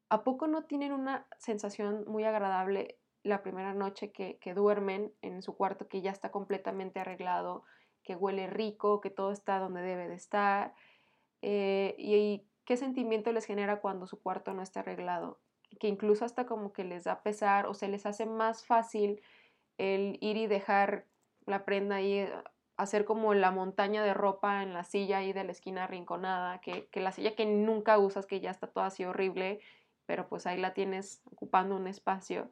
¿A 0.09 0.23
poco 0.23 0.47
no 0.47 0.65
tienen 0.65 0.91
una 0.91 1.25
sensación 1.37 2.03
muy 2.07 2.23
agradable 2.25 2.99
la 3.23 3.43
primera 3.43 3.73
noche 3.73 4.11
que, 4.11 4.53
duermen 4.53 5.13
en 5.21 5.41
su 5.41 5.55
cuarto 5.55 5.87
que 5.87 6.01
ya 6.01 6.11
está 6.11 6.31
completamente 6.31 6.99
arreglado, 6.99 7.63
que 8.03 8.15
huele 8.15 8.47
rico, 8.47 8.99
que 8.99 9.09
todo 9.09 9.31
está 9.31 9.59
donde 9.59 9.81
debe 9.81 10.07
de 10.07 10.15
estar? 10.15 10.73
Eh, 11.41 11.95
y, 11.97 12.45
qué 12.65 12.77
sentimiento 12.77 13.31
les 13.31 13.45
genera 13.45 13.81
cuando 13.81 14.05
su 14.05 14.21
cuarto 14.21 14.53
no 14.53 14.61
está 14.61 14.81
arreglado? 14.81 15.39
Que 15.79 15.87
incluso 15.87 16.25
hasta 16.25 16.45
como 16.45 16.73
que 16.73 16.83
les 16.83 17.05
da 17.05 17.21
pesar 17.23 17.65
o 17.65 17.73
se 17.73 17.87
les 17.87 18.05
hace 18.05 18.25
más 18.25 18.65
fácil 18.65 19.21
el 19.77 20.17
ir 20.21 20.37
y 20.37 20.47
dejar 20.47 21.05
la 21.45 21.65
prenda 21.65 21.95
ahí 21.95 22.27
hacer 22.77 23.05
como 23.05 23.33
la 23.33 23.51
montaña 23.51 24.03
de 24.03 24.13
ropa 24.13 24.63
en 24.63 24.73
la 24.73 24.83
silla 24.83 25.17
ahí 25.17 25.33
de 25.33 25.43
la 25.43 25.51
esquina 25.51 25.83
arrinconada, 25.83 26.61
que, 26.61 26.87
que 26.87 26.99
la 26.99 27.11
silla 27.11 27.35
que 27.35 27.45
nunca 27.45 27.99
usas, 27.99 28.25
que 28.25 28.39
ya 28.39 28.49
está 28.49 28.67
toda 28.67 28.87
así 28.87 29.05
horrible, 29.05 29.59
pero 30.05 30.27
pues 30.27 30.47
ahí 30.47 30.59
la 30.59 30.73
tienes 30.73 31.21
ocupando 31.25 31.75
un 31.75 31.87
espacio. 31.87 32.49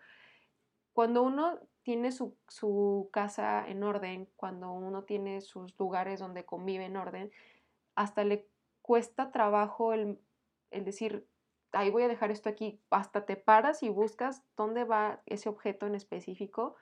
Cuando 0.94 1.24
uno 1.24 1.60
tiene 1.82 2.12
su, 2.12 2.36
su, 2.48 3.10
casa 3.12 3.68
en 3.68 3.84
orden, 3.84 4.28
cuando 4.36 4.72
uno 4.72 5.04
tiene 5.04 5.42
sus 5.42 5.78
lugares 5.80 6.20
donde 6.20 6.46
convive 6.46 6.86
en 6.86 6.98
orden, 6.98 7.32
hasta 7.96 8.24
le 8.24 8.48
cuesta 8.82 9.32
trabajo 9.32 9.94
el, 9.94 10.20
el 10.72 10.86
decir, 10.86 11.26
ahí 11.72 11.90
voy 11.90 12.04
a 12.04 12.08
dejar 12.08 12.32
esto 12.32 12.50
aquí, 12.50 12.82
hasta 12.90 13.26
te 13.26 13.36
paras 13.36 13.84
y 13.84 13.90
buscas 13.90 14.44
dónde 14.56 14.84
va 14.84 15.22
ese 15.26 15.50
objeto 15.50 15.88
en 15.88 15.96
específico 15.96 16.76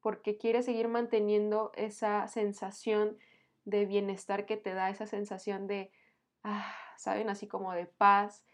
porque 0.00 0.38
quiere 0.38 0.62
seguir 0.62 0.88
manteniendo 0.88 1.72
esa 1.74 2.26
sensación 2.28 3.18
de 3.64 3.86
bienestar 3.86 4.46
que 4.46 4.56
te 4.56 4.74
da, 4.74 4.90
esa 4.90 5.06
sensación 5.06 5.66
de, 5.66 5.90
ah, 6.42 6.74
saben, 6.96 7.28
así 7.28 7.46
como 7.46 7.72
de 7.72 7.86
paz 7.86 8.44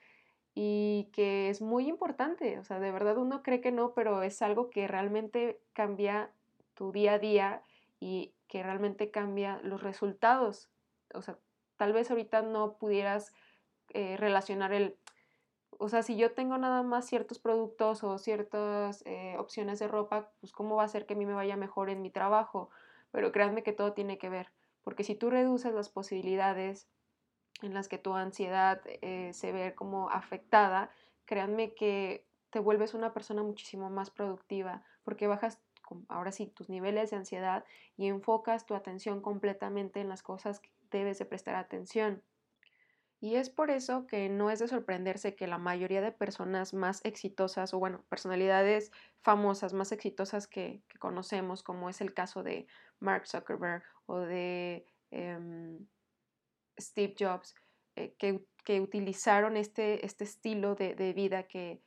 y 0.54 1.10
que 1.12 1.50
es 1.50 1.60
muy 1.60 1.88
importante, 1.88 2.58
o 2.58 2.64
sea, 2.64 2.80
de 2.80 2.90
verdad 2.90 3.18
uno 3.18 3.42
cree 3.42 3.60
que 3.60 3.72
no, 3.72 3.92
pero 3.94 4.22
es 4.22 4.40
algo 4.42 4.70
que 4.70 4.88
realmente 4.88 5.60
cambia 5.72 6.32
tu 6.74 6.92
día 6.92 7.14
a 7.14 7.18
día 7.18 7.62
y 8.00 8.34
que 8.48 8.62
realmente 8.62 9.10
cambia 9.10 9.60
los 9.62 9.82
resultados. 9.82 10.70
O 11.14 11.22
sea, 11.22 11.38
tal 11.76 11.92
vez 11.92 12.10
ahorita 12.10 12.42
no 12.42 12.78
pudieras 12.78 13.32
eh, 13.90 14.16
relacionar 14.16 14.72
el, 14.72 14.96
o 15.78 15.88
sea, 15.88 16.02
si 16.02 16.16
yo 16.16 16.32
tengo 16.32 16.58
nada 16.58 16.82
más 16.82 17.06
ciertos 17.06 17.38
productos 17.38 18.04
o 18.04 18.18
ciertas 18.18 19.02
eh, 19.06 19.36
opciones 19.38 19.78
de 19.78 19.88
ropa, 19.88 20.30
pues 20.40 20.52
cómo 20.52 20.76
va 20.76 20.84
a 20.84 20.88
ser 20.88 21.06
que 21.06 21.14
a 21.14 21.16
mí 21.16 21.26
me 21.26 21.34
vaya 21.34 21.56
mejor 21.56 21.90
en 21.90 22.02
mi 22.02 22.10
trabajo. 22.10 22.70
Pero 23.12 23.32
créanme 23.32 23.62
que 23.62 23.72
todo 23.72 23.92
tiene 23.92 24.18
que 24.18 24.28
ver, 24.28 24.52
porque 24.82 25.04
si 25.04 25.14
tú 25.14 25.30
reduces 25.30 25.72
las 25.72 25.88
posibilidades 25.88 26.88
en 27.62 27.74
las 27.74 27.88
que 27.88 27.98
tu 27.98 28.14
ansiedad 28.14 28.80
eh, 28.86 29.30
se 29.32 29.52
ve 29.52 29.74
como 29.74 30.10
afectada, 30.10 30.90
créanme 31.24 31.74
que 31.74 32.26
te 32.50 32.58
vuelves 32.58 32.94
una 32.94 33.12
persona 33.12 33.42
muchísimo 33.42 33.90
más 33.90 34.10
productiva, 34.10 34.82
porque 35.04 35.26
bajas 35.26 35.60
ahora 36.08 36.32
sí 36.32 36.46
tus 36.46 36.68
niveles 36.68 37.10
de 37.10 37.16
ansiedad 37.16 37.64
y 37.96 38.08
enfocas 38.08 38.66
tu 38.66 38.74
atención 38.74 39.20
completamente 39.20 40.00
en 40.00 40.08
las 40.08 40.22
cosas 40.22 40.60
que 40.60 40.70
debes 40.90 41.18
de 41.18 41.26
prestar 41.26 41.54
atención. 41.54 42.22
Y 43.20 43.36
es 43.36 43.48
por 43.48 43.70
eso 43.70 44.06
que 44.06 44.28
no 44.28 44.50
es 44.50 44.58
de 44.58 44.68
sorprenderse 44.68 45.34
que 45.34 45.46
la 45.46 45.58
mayoría 45.58 46.02
de 46.02 46.12
personas 46.12 46.74
más 46.74 47.02
exitosas, 47.04 47.72
o 47.72 47.78
bueno, 47.78 48.04
personalidades 48.08 48.92
famosas 49.22 49.72
más 49.72 49.90
exitosas 49.92 50.46
que, 50.46 50.82
conocemos, 50.98 51.62
como 51.62 51.88
es 51.88 52.00
el 52.00 52.12
caso 52.12 52.42
de 52.42 52.66
Mark 53.00 53.26
Zuckerberg 53.26 53.82
o 54.06 54.18
de 54.18 54.86
em, 55.10 55.86
Steve 56.78 57.14
Jobs, 57.18 57.54
eh, 57.96 58.14
que, 58.18 58.44
utilizaron 58.80 59.56
este, 59.56 60.04
este 60.04 60.24
estilo 60.24 60.74
de, 60.74 61.12
vida 61.14 61.44
que, 61.44 61.80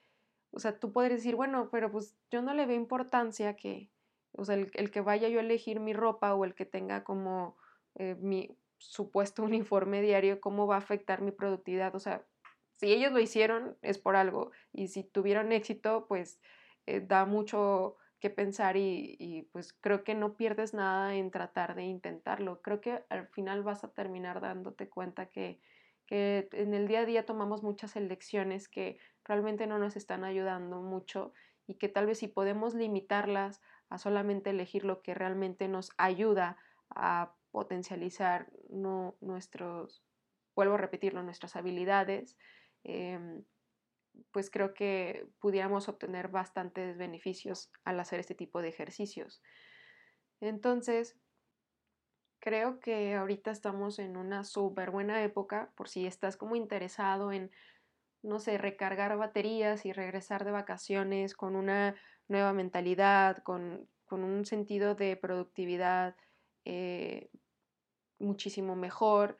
o 0.51 0.59
sea, 0.59 0.79
tú 0.79 0.91
podrías 0.91 1.19
decir, 1.19 1.35
bueno, 1.35 1.69
pero 1.69 1.91
pues 1.91 2.15
yo 2.31 2.41
no 2.41 2.53
le 2.53 2.65
veo 2.65 2.77
importancia 2.77 3.55
que, 3.55 3.91
o 4.31 4.45
sea, 4.45 4.55
el, 4.55 4.91
que 4.91 5.01
vaya 5.01 5.27
yo 5.27 5.39
a 5.39 5.43
elegir 5.43 5.79
mi 5.79 5.93
ropa 5.93 6.33
o 6.33 6.45
el 6.45 6.55
que 6.55 6.65
tenga 6.65 7.03
como 7.03 7.57
eh, 7.95 8.15
mi, 8.15 8.57
supuesto 8.79 9.43
uniforme 9.43 10.01
diario, 10.01 10.41
¿cómo 10.41 10.67
va 10.67 10.75
a 10.75 10.79
afectar 10.79 11.21
mi 11.21 11.31
productividad? 11.31 11.95
O 11.95 11.99
sea, 11.99 12.25
si 12.77 12.91
ellos 12.91 13.11
lo 13.11 13.19
hicieron 13.19 13.77
es 13.81 13.97
por 13.97 14.15
algo 14.15 14.51
y 14.73 14.87
si 14.87 15.03
tuvieron 15.03 15.51
éxito, 15.51 16.05
pues 16.07 16.41
eh, 16.85 17.01
da 17.01 17.25
mucho 17.25 17.97
que 18.19 18.29
pensar 18.29 18.75
y, 18.75 19.47
pues 19.53 19.73
creo 19.73 20.03
que 20.03 20.13
no 20.13 20.35
pierdes 20.35 20.73
nada 20.73 21.15
en 21.15 21.31
tratar 21.31 21.75
de 21.75 21.83
intentarlo. 21.83 22.61
Creo 22.61 22.81
que 22.81 23.03
al 23.09 23.27
final 23.27 23.63
vas 23.63 23.83
a 23.83 23.93
terminar 23.93 24.41
dándote 24.41 24.89
cuenta 24.89 25.27
que, 25.27 25.61
que 26.05 26.49
en 26.51 26.73
el 26.73 26.87
día 26.87 27.01
a 27.01 27.05
día 27.05 27.25
tomamos 27.25 27.63
muchas 27.63 27.95
elecciones 27.95 28.67
que 28.67 28.97
realmente 29.23 29.67
no 29.67 29.79
nos 29.79 29.95
están 29.95 30.25
ayudando 30.25 30.81
mucho 30.81 31.33
y 31.65 31.75
que 31.75 31.87
tal 31.87 32.07
vez 32.07 32.19
si 32.19 32.27
podemos 32.27 32.73
limitarlas 32.73 33.61
a 33.89 33.97
solamente 33.97 34.49
elegir 34.49 34.83
lo 34.83 35.01
que 35.01 35.13
realmente 35.13 35.67
nos 35.67 35.91
ayuda 35.97 36.57
a 36.89 37.35
potencializar 37.51 38.51
nuestros, 38.69 40.03
vuelvo 40.55 40.75
a 40.75 40.77
repetirlo, 40.77 41.23
nuestras 41.23 41.55
habilidades, 41.55 42.37
em, 42.83 43.43
pues 44.31 44.49
creo 44.49 44.73
que 44.73 45.27
pudiéramos 45.39 45.87
obtener 45.87 46.27
bastantes 46.27 46.97
beneficios 46.97 47.71
al 47.83 47.99
hacer 47.99 48.19
este 48.19 48.35
tipo 48.35 48.61
de 48.61 48.69
ejercicios. 48.69 49.41
Entonces, 50.41 51.17
creo 52.39 52.79
que 52.79 53.15
ahorita 53.15 53.51
estamos 53.51 53.99
en 53.99 54.17
una 54.17 54.43
súper 54.43 54.91
buena 54.91 55.23
época 55.23 55.71
por 55.75 55.89
si 55.89 56.05
estás 56.05 56.37
como 56.37 56.55
interesado 56.55 57.31
en, 57.31 57.51
no 58.21 58.39
sé, 58.39 58.57
recargar 58.57 59.17
baterías 59.17 59.85
y 59.85 59.93
regresar 59.93 60.45
de 60.45 60.51
vacaciones 60.51 61.35
con 61.35 61.55
una 61.55 61.95
nueva 62.27 62.53
mentalidad, 62.53 63.37
con, 63.43 63.89
con 64.05 64.23
un 64.23 64.45
sentido 64.45 64.95
de 64.95 65.17
productividad, 65.17 66.15
eh, 66.69 67.31
muchísimo 68.19 68.75
mejor, 68.75 69.37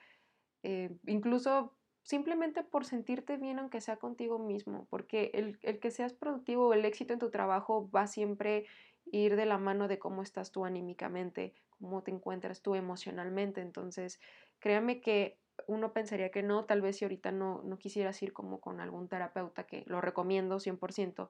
eh, 0.63 0.97
incluso 1.05 1.77
simplemente 2.03 2.63
por 2.63 2.85
sentirte 2.85 3.37
bien 3.37 3.59
aunque 3.59 3.81
sea 3.81 3.97
contigo 3.97 4.39
mismo, 4.39 4.87
porque 4.89 5.31
el, 5.33 5.59
el 5.61 5.79
que 5.79 5.91
seas 5.91 6.13
productivo, 6.13 6.73
el 6.73 6.85
éxito 6.85 7.13
en 7.13 7.19
tu 7.19 7.29
trabajo 7.29 7.89
va 7.91 8.07
siempre 8.07 8.65
ir 9.11 9.35
de 9.35 9.45
la 9.45 9.57
mano 9.57 9.87
de 9.87 9.99
cómo 9.99 10.23
estás 10.23 10.51
tú 10.51 10.65
anímicamente, 10.65 11.53
cómo 11.69 12.03
te 12.03 12.11
encuentras 12.11 12.61
tú 12.61 12.75
emocionalmente. 12.75 13.61
Entonces, 13.61 14.19
créame 14.59 15.01
que 15.01 15.39
uno 15.67 15.93
pensaría 15.93 16.31
que 16.31 16.43
no, 16.43 16.65
tal 16.65 16.81
vez 16.81 16.97
si 16.97 17.05
ahorita 17.05 17.31
no, 17.31 17.61
no 17.63 17.77
quisieras 17.77 18.21
ir 18.23 18.33
como 18.33 18.59
con 18.59 18.79
algún 18.79 19.07
terapeuta, 19.09 19.65
que 19.65 19.83
lo 19.87 20.01
recomiendo 20.01 20.59
100%, 20.59 21.29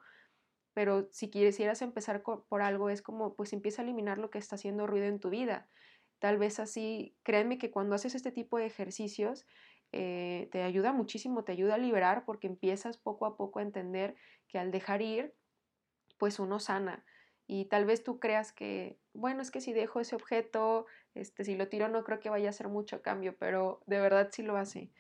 pero 0.80 1.10
si 1.12 1.30
quisieras 1.30 1.82
empezar 1.82 2.24
por 2.24 2.62
algo, 2.62 2.90
es 2.90 3.02
como, 3.02 3.36
pues 3.36 3.52
empieza 3.52 3.82
a 3.82 3.84
eliminar 3.84 4.18
lo 4.18 4.30
que 4.30 4.38
está 4.38 4.56
haciendo 4.56 4.88
ruido 4.88 5.08
en 5.08 5.20
tu 5.20 5.30
vida. 5.30 5.68
Tal 6.20 6.38
vez 6.38 6.58
así, 6.58 7.18
créanme 7.24 7.58
que 7.58 7.70
cuando 7.70 7.96
haces 7.96 8.16
este 8.16 8.32
tipo 8.32 8.58
de 8.58 8.68
ejercicios, 8.68 9.46
eh, 9.92 10.48
te 10.54 10.64
ayuda 10.64 10.94
muchísimo, 10.94 11.44
te 11.44 11.52
ayuda 11.52 11.76
a 11.76 11.78
liberar 11.78 12.24
porque 12.24 12.48
empiezas 12.48 12.96
poco 12.96 13.26
a 13.26 13.36
poco 13.36 13.60
a 13.60 13.64
entender 13.64 14.16
que 14.48 14.58
al 14.58 14.72
dejar 14.72 15.02
ir, 15.02 15.36
pues 16.18 16.40
uno 16.40 16.62
sana. 16.62 17.04
Y 17.46 17.66
tal 17.66 17.84
vez 17.84 18.02
tú 18.02 18.18
creas 18.22 18.54
que, 18.54 18.98
bueno, 19.12 19.42
es 19.42 19.52
que 19.52 19.60
si 19.60 19.74
dejo 19.74 20.00
ese 20.00 20.16
objeto, 20.16 20.86
este, 21.14 21.44
si 21.44 21.58
lo 21.58 21.68
tiro 21.68 21.90
no 21.90 22.06
creo 22.06 22.22
que 22.22 22.30
vaya 22.30 22.48
a 22.48 22.52
hacer 22.52 22.70
mucho 22.70 23.02
cambio, 23.02 23.36
pero 23.38 23.82
de 23.86 24.00
verdad 24.00 24.30
sí 24.32 24.44
lo 24.44 24.56
hace. 24.56 24.92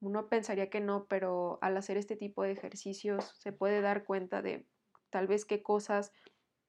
Uno 0.00 0.30
pensaría 0.30 0.70
que 0.70 0.80
no, 0.80 1.04
pero 1.04 1.58
al 1.60 1.76
hacer 1.76 1.98
este 1.98 2.16
tipo 2.16 2.44
de 2.44 2.52
ejercicios 2.52 3.34
se 3.36 3.52
puede 3.52 3.82
dar 3.82 4.04
cuenta 4.04 4.40
de 4.40 4.71
tal 5.12 5.28
vez 5.28 5.44
qué 5.44 5.62
cosas 5.62 6.12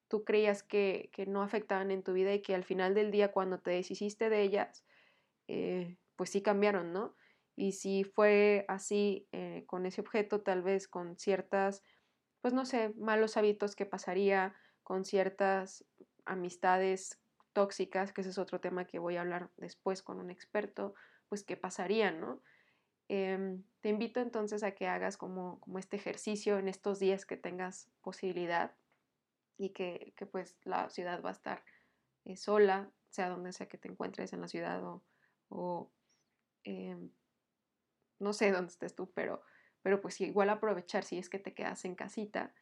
tú 0.10 0.24
creías 0.24 0.62
que, 0.62 1.10
no 1.28 1.42
afectaban 1.42 1.90
en 1.90 2.04
tu 2.04 2.14
vida 2.14 2.32
y 2.36 2.42
que 2.44 2.54
al 2.54 2.64
final 2.64 2.94
del 2.94 3.10
día 3.10 3.32
cuando 3.32 3.58
te 3.58 3.72
deshiciste 3.72 4.30
de 4.30 4.44
ellas, 4.44 4.86
eh, 5.48 5.98
pues 6.16 6.30
sí 6.30 6.44
cambiaron, 6.44 6.94
¿no? 6.94 7.16
Y 7.56 7.72
si 7.72 8.04
fue 8.04 8.66
así 8.68 9.28
eh, 9.32 9.64
con 9.66 9.88
ese 9.88 10.02
objeto, 10.02 10.42
tal 10.42 10.62
vez 10.62 10.88
con 10.88 11.18
ciertas, 11.18 11.84
pues 12.42 12.54
no 12.54 12.66
sé, 12.66 12.94
malos 12.96 13.38
hábitos 13.38 13.76
que 13.76 13.88
pasaría, 13.88 14.54
con 14.84 15.06
ciertas 15.06 15.86
amistades 16.26 17.20
tóxicas, 17.54 18.12
que 18.12 18.22
ese 18.22 18.32
es 18.32 18.38
otro 18.38 18.60
tema 18.60 18.86
que 18.86 19.00
voy 19.00 19.16
a 19.16 19.22
hablar 19.22 19.50
después 19.58 20.04
con 20.04 20.20
un 20.20 20.30
experto, 20.30 20.94
pues 21.30 21.44
qué 21.44 21.58
pasaría, 21.58 22.12
¿no? 22.12 22.44
Em, 23.10 23.64
te 23.82 23.90
invito 23.90 24.22
entonces 24.22 24.64
a 24.64 24.72
que 24.72 24.88
hagas 24.88 25.18
como, 25.18 25.60
como, 25.60 25.78
este 25.78 25.98
ejercicio 25.98 26.58
en 26.58 26.68
estos 26.68 27.00
días 27.00 27.26
que 27.26 27.38
tengas 27.38 27.90
posibilidad 28.02 28.76
y 29.58 29.70
que, 29.70 30.14
que 30.16 30.26
pues 30.26 30.58
la 30.64 30.90
ciudad 30.90 31.22
va 31.22 31.30
a 31.30 31.34
estar 31.34 31.64
eh, 32.26 32.38
sola, 32.38 32.92
sea 33.10 33.30
donde 33.30 33.54
sea 33.54 33.68
que 33.68 33.78
te 33.78 33.90
encuentres 33.90 34.34
en 34.34 34.42
la 34.42 34.48
ciudad 34.48 34.82
o, 35.50 35.92
em, 36.64 37.12
no 38.20 38.34
sé 38.34 38.52
dónde 38.52 38.72
estés 38.72 38.96
tú, 38.96 39.12
pero, 39.14 39.42
pero 39.82 40.02
pues 40.02 40.22
igual 40.22 40.50
aprovechar 40.50 41.04
si 41.04 41.18
es 41.18 41.30
que 41.30 41.40
te 41.40 41.54
quedas 41.54 41.84
en 41.86 41.96
casita. 41.96 42.54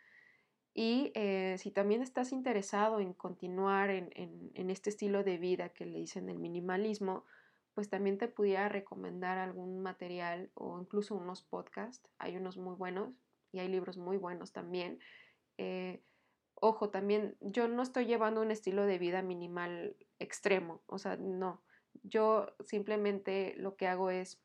Y 0.73 1.11
eh, 1.15 1.57
si 1.59 1.69
también 1.71 2.01
estás 2.01 2.31
interesado 2.31 2.99
en 2.99 3.13
continuar 3.13 3.89
en, 3.89 4.09
en, 4.15 4.69
este 4.69 4.89
estilo 4.89 5.23
de 5.23 5.37
vida 5.37 5.69
que 5.69 5.85
le 5.85 5.99
dicen 5.99 6.29
el 6.29 6.39
minimalismo, 6.39 7.25
pues 7.73 7.89
también 7.89 8.17
te 8.17 8.27
pudiera 8.27 8.69
recomendar 8.69 9.37
algún 9.37 9.79
material 9.79 10.51
o 10.53 10.79
incluso 10.79 11.15
unos 11.15 11.43
podcasts. 11.43 12.09
Hay 12.17 12.37
unos 12.37 12.57
muy 12.57 12.75
buenos 12.75 13.13
y 13.51 13.59
hay 13.59 13.67
libros 13.67 13.97
muy 13.97 14.17
buenos 14.17 14.51
también. 14.51 14.99
Eh, 15.57 16.03
ojo, 16.55 16.89
también 16.89 17.37
yo 17.41 17.67
no 17.67 17.81
estoy 17.83 18.05
llevando 18.05 18.41
un 18.41 18.51
estilo 18.51 18.85
de 18.85 18.99
vida 18.99 19.21
minimal 19.21 19.95
extremo, 20.19 20.83
o 20.87 20.97
sea, 20.97 21.17
no. 21.17 21.63
Yo 22.03 22.47
simplemente 22.61 23.53
lo 23.57 23.75
que 23.75 23.87
hago 23.87 24.09
es 24.11 24.41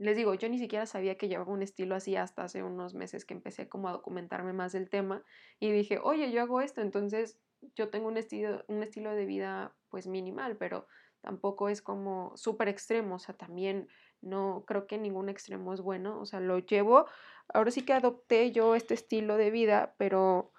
les 0.00 0.16
digo, 0.16 0.32
yo 0.32 0.48
ni 0.48 0.58
siquiera 0.58 0.86
sabía 0.86 1.18
que 1.18 1.28
llevaba 1.28 1.52
un 1.52 1.62
estilo 1.62 1.94
así 1.94 2.16
hasta 2.16 2.42
hace 2.42 2.62
unos 2.62 2.94
meses 2.94 3.26
que 3.26 3.34
empecé 3.34 3.68
como 3.68 3.86
a 3.88 3.92
documentarme 3.92 4.54
más 4.54 4.72
del 4.72 4.88
tema 4.88 5.22
y 5.58 5.70
dije, 5.72 5.98
oye, 6.02 6.32
yo 6.32 6.40
hago 6.40 6.62
esto, 6.62 6.80
entonces 6.80 7.38
yo 7.76 7.90
tengo 7.90 8.08
un 8.08 8.16
estilo, 8.16 8.64
un 8.68 8.82
estilo 8.82 9.14
de 9.14 9.26
vida 9.26 9.76
pues 9.90 10.06
minimal, 10.06 10.56
pero 10.56 10.86
tampoco 11.20 11.68
es 11.68 11.82
como 11.82 12.32
súper 12.36 12.68
extremo, 12.68 13.16
o 13.16 13.18
sea, 13.18 13.34
también 13.36 13.88
no 14.20 14.64
creo 14.66 14.86
que 14.86 14.98
ningún 14.98 15.28
extremo 15.28 15.72
es 15.74 15.80
bueno, 15.80 16.20
o 16.20 16.26
sea, 16.26 16.40
lo 16.40 16.58
llevo, 16.58 17.06
ahora 17.52 17.70
sí 17.70 17.82
que 17.82 17.92
adopté 17.92 18.52
yo 18.52 18.74
este 18.74 18.94
estilo 18.94 19.36
de 19.36 19.50
vida, 19.50 19.94
pero, 19.98 20.52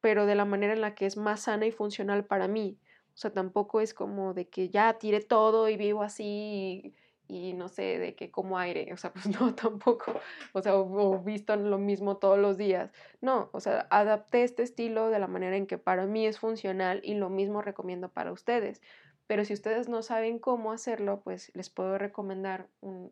pero 0.00 0.26
de 0.26 0.34
la 0.34 0.44
manera 0.44 0.72
en 0.72 0.80
la 0.80 0.94
que 0.94 1.06
es 1.06 1.16
más 1.16 1.40
sana 1.40 1.66
y 1.66 1.72
funcional 1.72 2.24
para 2.24 2.48
mí, 2.48 2.78
o 3.14 3.18
sea, 3.18 3.32
tampoco 3.32 3.80
es 3.80 3.94
como 3.94 4.34
de 4.34 4.48
que 4.48 4.68
ya 4.68 4.98
tiré 4.98 5.20
todo 5.20 5.68
y 5.68 5.76
vivo 5.76 6.02
así 6.02 6.94
y 7.28 7.54
no 7.54 7.68
sé, 7.68 7.98
de 7.98 8.14
que 8.14 8.30
como 8.30 8.58
aire, 8.58 8.92
o 8.92 8.96
sea, 8.96 9.12
pues 9.14 9.28
no, 9.28 9.54
tampoco, 9.54 10.20
o 10.52 10.62
sea, 10.62 10.76
o, 10.76 11.18
visto 11.22 11.56
lo 11.56 11.78
mismo 11.78 12.18
todos 12.18 12.38
los 12.38 12.56
días. 12.56 12.90
No, 13.20 13.50
o 13.52 13.60
sea, 13.60 13.86
adapté 13.90 14.44
este 14.44 14.62
estilo 14.62 15.08
de 15.10 15.18
la 15.18 15.26
manera 15.26 15.56
en 15.56 15.66
que 15.66 15.78
para 15.78 16.06
mí 16.06 16.26
es 16.26 16.38
funcional 16.38 17.00
y 17.02 17.14
lo 17.14 17.30
mismo 17.30 17.62
recomiendo 17.62 18.10
para 18.10 18.32
ustedes. 18.32 18.80
Pero 19.26 19.44
si 19.44 19.54
ustedes 19.54 19.88
no 19.88 20.02
saben 20.02 20.38
cómo 20.38 20.72
hacerlo, 20.72 21.20
pues 21.22 21.50
les 21.54 21.68
puedo 21.70 21.98
recomendar 21.98 22.68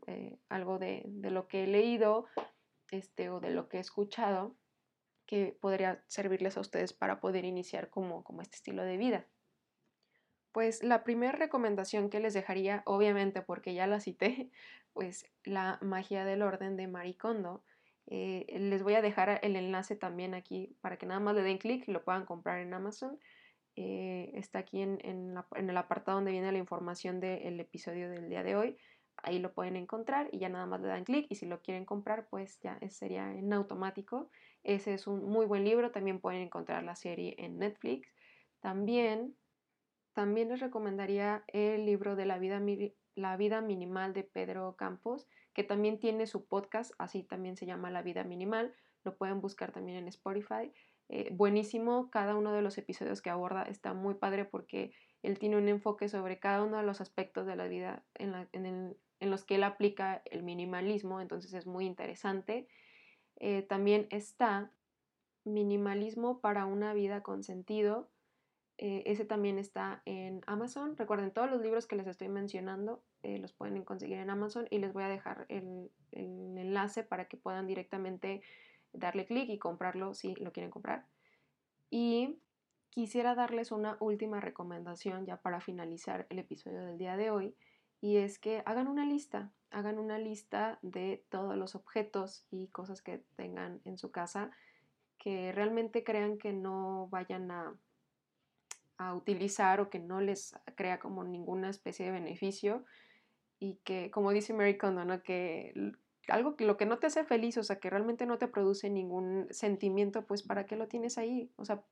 eh, 0.07 0.39
algo 0.49 0.79
de, 0.79 1.05
lo 1.23 1.49
que 1.49 1.65
he 1.65 1.67
leído 1.67 2.27
este, 2.91 3.31
o 3.31 3.41
de 3.41 3.51
lo 3.51 3.69
que 3.69 3.79
he 3.79 3.81
escuchado 3.81 4.57
que 5.27 5.57
podría 5.61 6.05
servirles 6.07 6.57
a 6.57 6.61
ustedes 6.61 6.93
para 6.93 7.21
poder 7.21 7.45
iniciar 7.45 7.91
como, 7.91 8.23
como 8.25 8.43
este 8.43 8.57
estilo 8.57 8.85
de 8.85 8.97
vida. 8.97 9.27
Pues 10.53 10.85
la 10.85 11.03
primera 11.03 11.33
recomendación 11.33 12.11
que 12.11 12.21
les 12.21 12.35
dejaría, 12.35 12.83
obviamente 12.87 13.43
porque 13.43 13.75
ya 13.75 13.87
la 13.87 14.01
cité, 14.01 14.51
pues 14.93 15.27
la 15.43 15.79
magia 15.83 16.25
del 16.25 16.43
orden 16.43 16.77
de 16.77 16.87
Maricondo. 16.87 17.65
Eh, 18.07 18.45
les 18.59 18.83
voy 18.83 18.95
a 18.95 19.03
dejar 19.03 19.41
el 19.43 19.57
enlace 19.57 19.97
también 19.97 20.35
aquí 20.35 20.77
para 20.83 20.99
que 20.99 21.07
nada 21.07 21.21
más 21.21 21.35
le 21.35 21.43
den 21.43 21.59
clic 21.59 21.89
y 21.89 21.93
lo 21.93 22.05
puedan 22.05 22.27
comprar 22.27 22.61
en 22.61 22.75
Amazon. 22.75 23.19
Eh, 23.77 24.31
está 24.35 24.61
aquí 24.61 24.83
en, 24.83 24.99
el 25.03 25.77
apartado 25.77 26.17
donde 26.17 26.31
viene 26.31 26.53
la 26.53 26.59
información 26.59 27.21
del 27.21 27.59
episodio 27.61 28.09
del 28.11 28.29
día 28.29 28.43
de 28.43 28.57
hoy. 28.57 28.77
Ahí 29.17 29.39
lo 29.39 29.53
pueden 29.53 29.77
encontrar 29.77 30.29
y 30.33 30.39
ya 30.39 30.49
nada 30.49 30.67
más 30.67 30.81
le 30.81 30.89
dan 30.89 31.05
clic 31.05 31.27
y 31.29 31.37
si 31.37 31.47
lo 31.47 31.61
quieren 31.61 31.85
comprar 31.85 32.27
pues 32.29 32.59
ya 32.61 32.79
sería 32.91 33.33
en 33.33 33.53
automático. 33.53 34.31
Ese 34.63 34.95
es 34.95 35.07
un 35.07 35.25
muy 35.25 35.47
buen 35.47 35.65
libro. 35.65 35.93
También 35.93 36.21
pueden 36.21 36.43
encontrar 36.43 36.83
la 36.83 36.97
serie 36.97 37.35
en 37.39 37.59
Netflix. 37.59 38.13
También 38.61 39.37
también 40.15 40.49
les 40.49 40.61
recomendaría 40.61 41.45
el 41.49 41.85
libro 41.85 42.15
de 42.15 42.25
la 42.25 42.39
vida, 42.39 42.63
la 43.17 43.37
vida 43.37 43.61
minimal 43.61 44.13
de 44.13 44.23
Pedro 44.23 44.77
Campos, 44.77 45.27
que 45.53 45.65
también 45.65 45.99
tiene 45.99 46.29
su 46.29 46.47
podcast, 46.47 46.93
así 46.99 47.25
también 47.25 47.57
se 47.57 47.67
llama 47.67 47.91
La 47.91 48.03
vida 48.03 48.23
minimal. 48.23 48.73
Lo 49.03 49.17
pueden 49.17 49.41
buscar 49.41 49.73
también 49.73 49.99
en 49.99 50.09
Spotify. 50.09 50.73
Eh, 51.09 51.31
buenísimo, 51.33 52.11
cada 52.11 52.35
uno 52.35 52.53
de 52.53 52.63
los 52.63 52.79
episodios 52.79 53.21
que 53.21 53.31
aborda 53.31 53.63
está 53.63 53.93
muy 53.93 54.15
padre 54.15 54.45
porque 54.45 54.93
él 55.23 55.39
tiene 55.39 55.57
un 55.57 55.69
enfoque 55.69 56.09
sobre 56.09 56.39
cada 56.39 56.63
uno 56.63 56.79
de 56.79 56.83
los 56.83 57.01
aspectos 57.01 57.47
de 57.47 57.57
la 57.57 57.69
vida 57.69 58.05
en, 58.15 58.97
los 59.21 59.45
que 59.45 59.57
él 59.57 59.65
aplica 59.65 60.23
el 60.27 60.43
minimalismo, 60.43 61.21
entonces 61.21 61.53
es 61.55 61.67
muy 61.67 61.87
interesante. 61.87 62.69
Eh, 63.37 63.63
también 63.63 64.07
está 64.11 64.73
Minimalismo 65.47 66.41
para 66.41 66.65
una 66.65 66.95
vida 66.95 67.23
con 67.23 67.45
sentido, 67.45 68.11
eh, 68.79 69.03
ese 69.05 69.27
también 69.27 69.59
está 69.59 70.01
en 70.07 70.41
Amazon. 70.47 70.97
Recuerden, 70.97 71.33
todos 71.33 71.51
los 71.51 71.61
libros 71.61 71.87
que 71.87 71.97
les 71.97 72.07
estoy 72.07 72.29
mencionando 72.29 73.05
los 73.23 73.53
pueden 73.53 73.85
conseguir 73.85 74.19
en 74.19 74.31
Amazon 74.31 74.67
y 74.71 74.79
les 74.79 74.93
voy 74.93 75.03
a 75.03 75.09
dejar 75.09 75.47
el, 75.49 75.91
enlace 76.13 77.03
para 77.03 77.27
que 77.27 77.37
puedan 77.37 77.67
directamente 77.67 78.43
darle 78.95 79.27
clic 79.27 79.49
y 79.49 79.59
comprarlo 79.59 80.15
si 80.15 80.35
lo 80.37 80.53
quieren 80.53 80.71
comprar. 80.71 81.07
Y 81.91 82.39
quisiera 82.91 83.35
darles 83.35 83.73
una 83.73 83.97
última 84.01 84.41
recomendación 84.41 85.27
ya 85.27 85.37
para 85.37 85.61
finalizar 85.61 86.27
el 86.31 86.39
episodio 86.39 86.85
del 86.85 86.99
día 86.99 87.17
de 87.17 87.31
hoy 87.31 87.57
y 88.01 88.17
es 88.19 88.39
que 88.39 88.63
hagan 88.67 88.89
una 88.89 89.05
lista, 89.05 89.51
hagan 89.71 89.99
una 89.99 90.19
lista 90.19 90.79
de 90.83 91.25
todos 91.29 91.57
los 91.57 91.75
objetos 91.75 92.47
y 92.51 92.69
cosas 92.69 93.03
que 93.03 93.25
tengan 93.37 93.81
en 93.85 93.99
su 93.99 94.11
casa 94.11 94.51
que 95.19 95.53
realmente 95.53 96.05
crean 96.05 96.39
que 96.39 96.53
no 96.53 97.09
vayan 97.11 97.51
a 97.51 97.75
a 98.97 99.15
utilizar 99.15 99.81
o 99.81 99.91
que 99.91 99.99
no 99.99 100.21
les 100.21 100.55
crea 100.77 100.99
como 100.99 101.25
ninguna 101.25 101.71
especie 101.71 102.07
de 102.07 102.13
beneficio 102.13 102.85
y 103.59 103.77
que, 103.85 104.11
como 104.11 104.31
dice 104.31 104.53
Mary 104.53 104.79
Kondo, 104.79 105.05
¿no? 105.05 105.23
que 105.23 105.73
algo 106.29 106.57
que 106.57 106.65
lo 106.65 106.77
que 106.77 106.87
no 106.87 106.99
te 106.99 107.07
hace 107.07 107.25
feliz, 107.25 107.57
o 107.59 107.63
sea, 107.63 107.77
que 107.77 107.91
realmente 107.91 108.27
no 108.27 108.39
te 108.39 108.49
produce 108.49 108.91
ningún 108.91 109.47
sentimiento, 109.51 110.27
pues 110.27 110.43
¿para 110.43 110.67
qué 110.67 110.77
lo 110.77 110.89
tienes 110.89 111.19
ahí? 111.19 111.51
O 111.57 111.65
sea, 111.65 111.83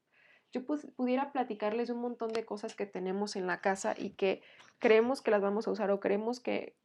yo 0.52 0.64
pudiera 0.64 1.32
platicarles 1.32 1.90
un 1.90 2.00
montón 2.00 2.32
de 2.32 2.44
cosas 2.44 2.74
que 2.74 2.86
tenemos 2.86 3.36
en 3.36 3.46
la 3.46 3.60
casa 3.60 3.94
y 3.96 4.10
que 4.10 4.42
creemos 4.78 5.22
que 5.22 5.30
las 5.30 5.40
vamos 5.40 5.66
a 5.66 5.70
usar 5.70 5.90
o 5.90 6.00
creemos 6.00 6.40
que 6.40 6.76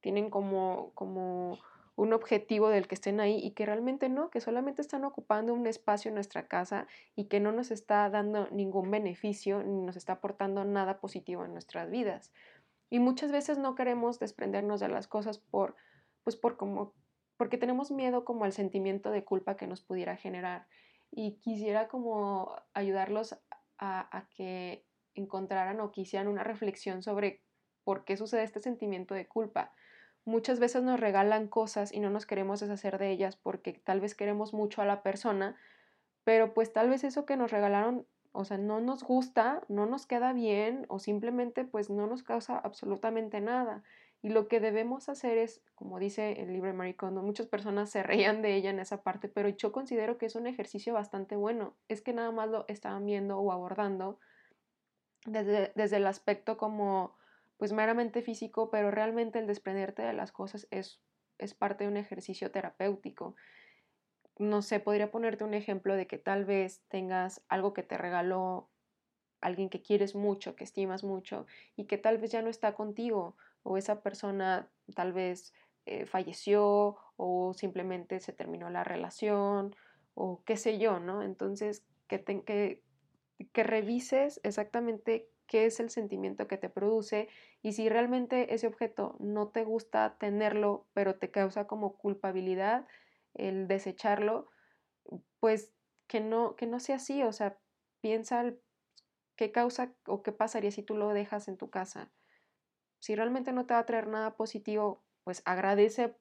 tienen 0.00 0.30
como, 0.30 0.92
como 0.94 1.58
un 1.96 2.12
objetivo 2.12 2.68
del 2.68 2.86
que 2.86 2.94
estén 2.94 3.18
ahí 3.18 3.40
y 3.42 3.50
que 3.50 3.66
realmente 3.66 4.08
no, 4.08 4.30
que 4.30 4.40
solamente 4.40 4.82
están 4.82 5.04
ocupando 5.04 5.52
un 5.52 5.66
espacio 5.66 6.10
en 6.10 6.14
nuestra 6.14 6.46
casa 6.46 6.86
y 7.16 7.24
que 7.24 7.40
no 7.40 7.50
nos 7.50 7.72
está 7.72 8.08
dando 8.08 8.48
ningún 8.52 8.88
beneficio 8.88 9.64
ni 9.64 9.82
nos 9.82 9.96
está 9.96 10.14
aportando 10.14 10.64
nada 10.64 11.00
positivo 11.00 11.44
en 11.44 11.52
nuestras 11.52 11.90
vidas. 11.90 12.32
Y 12.88 13.00
muchas 13.00 13.32
veces 13.32 13.58
no 13.58 13.74
queremos 13.74 14.20
desprendernos 14.20 14.78
de 14.78 14.88
las 14.88 15.08
cosas 15.08 15.38
por, 15.38 15.74
pues 16.28 16.36
por 16.36 16.58
como, 16.58 16.92
porque 17.38 17.56
tenemos 17.56 17.90
miedo 17.90 18.26
como 18.26 18.44
al 18.44 18.52
sentimiento 18.52 19.10
de 19.10 19.24
culpa 19.24 19.56
que 19.56 19.66
nos 19.66 19.80
pudiera 19.80 20.14
generar. 20.18 20.66
Y 21.10 21.38
quisiera 21.38 21.88
como 21.88 22.54
ayudarlos 22.74 23.38
a, 23.78 24.28
que 24.36 24.84
encontraran 25.14 25.80
o 25.80 25.90
quisieran 25.90 26.28
una 26.28 26.44
reflexión 26.44 27.02
sobre 27.02 27.42
por 27.82 28.04
qué 28.04 28.18
sucede 28.18 28.42
este 28.42 28.60
sentimiento 28.60 29.14
de 29.14 29.26
culpa 29.26 29.72
muchas 30.26 30.60
veces 30.60 30.82
nos 30.82 31.00
regalan 31.00 31.48
cosas 31.48 31.94
y 31.94 32.00
no 32.00 32.10
nos 32.10 32.26
queremos 32.26 32.60
deshacer 32.60 32.98
de 32.98 33.10
ellas 33.10 33.36
porque 33.36 33.72
tal 33.72 34.00
vez 34.00 34.14
queremos 34.14 34.52
mucho 34.52 34.82
a 34.82 34.84
la 34.84 35.02
persona, 35.02 35.56
pero 36.24 36.52
pues 36.52 36.74
tal 36.74 36.90
vez 36.90 37.04
eso 37.04 37.24
que 37.24 37.38
nos 37.38 37.50
regalaron, 37.50 38.06
o 38.32 38.44
sea, 38.44 38.58
no 38.58 38.82
nos 38.82 39.02
gusta, 39.02 39.62
no 39.68 39.86
nos 39.86 40.04
queda 40.04 40.34
bien 40.34 40.84
o 40.90 40.98
simplemente 40.98 41.64
pues 41.64 41.88
no 41.88 42.06
nos 42.06 42.22
causa 42.22 42.58
absolutamente 42.58 43.40
nada. 43.40 43.82
Y 44.20 44.30
lo 44.30 44.48
que 44.48 44.58
debemos 44.60 45.08
hacer 45.08 45.38
es, 45.38 45.62
como 45.74 45.98
dice 46.00 46.40
el 46.40 46.52
libro 46.52 46.68
de 46.68 46.76
Marie 46.76 46.96
Kondo, 46.96 47.22
muchas 47.22 47.46
personas 47.46 47.90
se 47.90 48.02
reían 48.04 48.42
de 48.42 48.54
ella 48.54 48.70
en 48.70 48.80
esa 48.80 49.02
parte, 49.02 49.28
pero 49.28 49.48
yo 49.48 49.72
considero 49.72 50.18
que 50.18 50.26
es 50.26 50.34
un 50.34 50.46
ejercicio 50.46 50.94
bastante 50.94 51.36
bueno. 51.36 51.76
Es 51.88 52.02
que 52.02 52.12
nada 52.12 52.32
más 52.32 52.48
lo 52.48 52.64
estaban 52.68 53.06
viendo 53.06 53.38
o 53.38 53.52
abordando 53.52 54.18
desde, 55.24 55.72
desde 55.74 55.96
el 55.96 56.06
aspecto 56.06 56.56
como 56.56 57.16
pues 57.58 57.72
meramente 57.72 58.22
físico, 58.22 58.70
pero 58.70 58.90
realmente 58.90 59.40
el 59.40 59.46
desprenderte 59.46 60.02
de 60.02 60.12
las 60.12 60.30
cosas 60.30 60.68
es, 60.70 61.00
es 61.38 61.54
parte 61.54 61.84
de 61.84 61.90
un 61.90 61.96
ejercicio 61.96 62.50
terapéutico. 62.52 63.34
No 64.38 64.62
sé, 64.62 64.78
podría 64.78 65.10
ponerte 65.10 65.42
un 65.42 65.54
ejemplo 65.54 65.96
de 65.96 66.06
que 66.06 66.18
tal 66.18 66.44
vez 66.44 66.82
tengas 66.88 67.42
algo 67.48 67.74
que 67.74 67.82
te 67.82 67.98
regaló 67.98 68.70
alguien 69.40 69.68
que 69.68 69.82
quieres 69.82 70.14
mucho, 70.14 70.54
que 70.54 70.64
estimas 70.64 71.02
mucho 71.02 71.46
y 71.76 71.84
que 71.84 71.98
tal 71.98 72.18
vez 72.18 72.30
ya 72.30 72.42
no 72.42 72.48
está 72.48 72.74
contigo 72.74 73.36
o 73.62 73.76
esa 73.76 74.02
persona 74.02 74.70
tal 74.94 75.12
vez 75.12 75.52
eh, 75.86 76.06
falleció 76.06 76.96
o 77.16 77.54
simplemente 77.54 78.20
se 78.20 78.32
terminó 78.32 78.70
la 78.70 78.84
relación 78.84 79.74
o 80.14 80.42
qué 80.44 80.56
sé 80.56 80.78
yo, 80.78 81.00
¿no? 81.00 81.22
Entonces, 81.22 81.84
que, 82.08 82.24
que, 82.24 82.82
que 83.52 83.62
revises 83.62 84.40
exactamente 84.42 85.30
qué 85.46 85.64
es 85.66 85.80
el 85.80 85.90
sentimiento 85.90 86.46
que 86.46 86.58
te 86.58 86.68
produce 86.68 87.28
y 87.62 87.72
si 87.72 87.88
realmente 87.88 88.54
ese 88.54 88.66
objeto 88.66 89.16
no 89.18 89.48
te 89.48 89.64
gusta 89.64 90.16
tenerlo, 90.18 90.86
pero 90.92 91.16
te 91.16 91.30
causa 91.30 91.66
como 91.66 91.96
culpabilidad 91.96 92.86
el 93.34 93.66
desecharlo, 93.66 94.48
pues 95.40 95.72
que 96.06 96.20
no, 96.20 96.56
que 96.56 96.66
no 96.66 96.80
sea 96.80 96.96
así, 96.96 97.22
o 97.22 97.32
sea, 97.32 97.58
piensa 98.00 98.52
qué 99.36 99.52
causa 99.52 99.94
o 100.06 100.22
qué 100.22 100.32
pasaría 100.32 100.70
si 100.70 100.82
tú 100.82 100.96
lo 100.96 101.08
dejas 101.08 101.48
en 101.48 101.56
tu 101.56 101.70
casa. 101.70 102.10
Si 103.00 103.14
realmente 103.14 103.52
no 103.52 103.66
te 103.66 103.74
va 103.74 103.80
a 103.80 103.86
traer 103.86 104.08
nada 104.08 104.36
positivo, 104.36 105.02
pues 105.24 105.42
agradece 105.44 106.16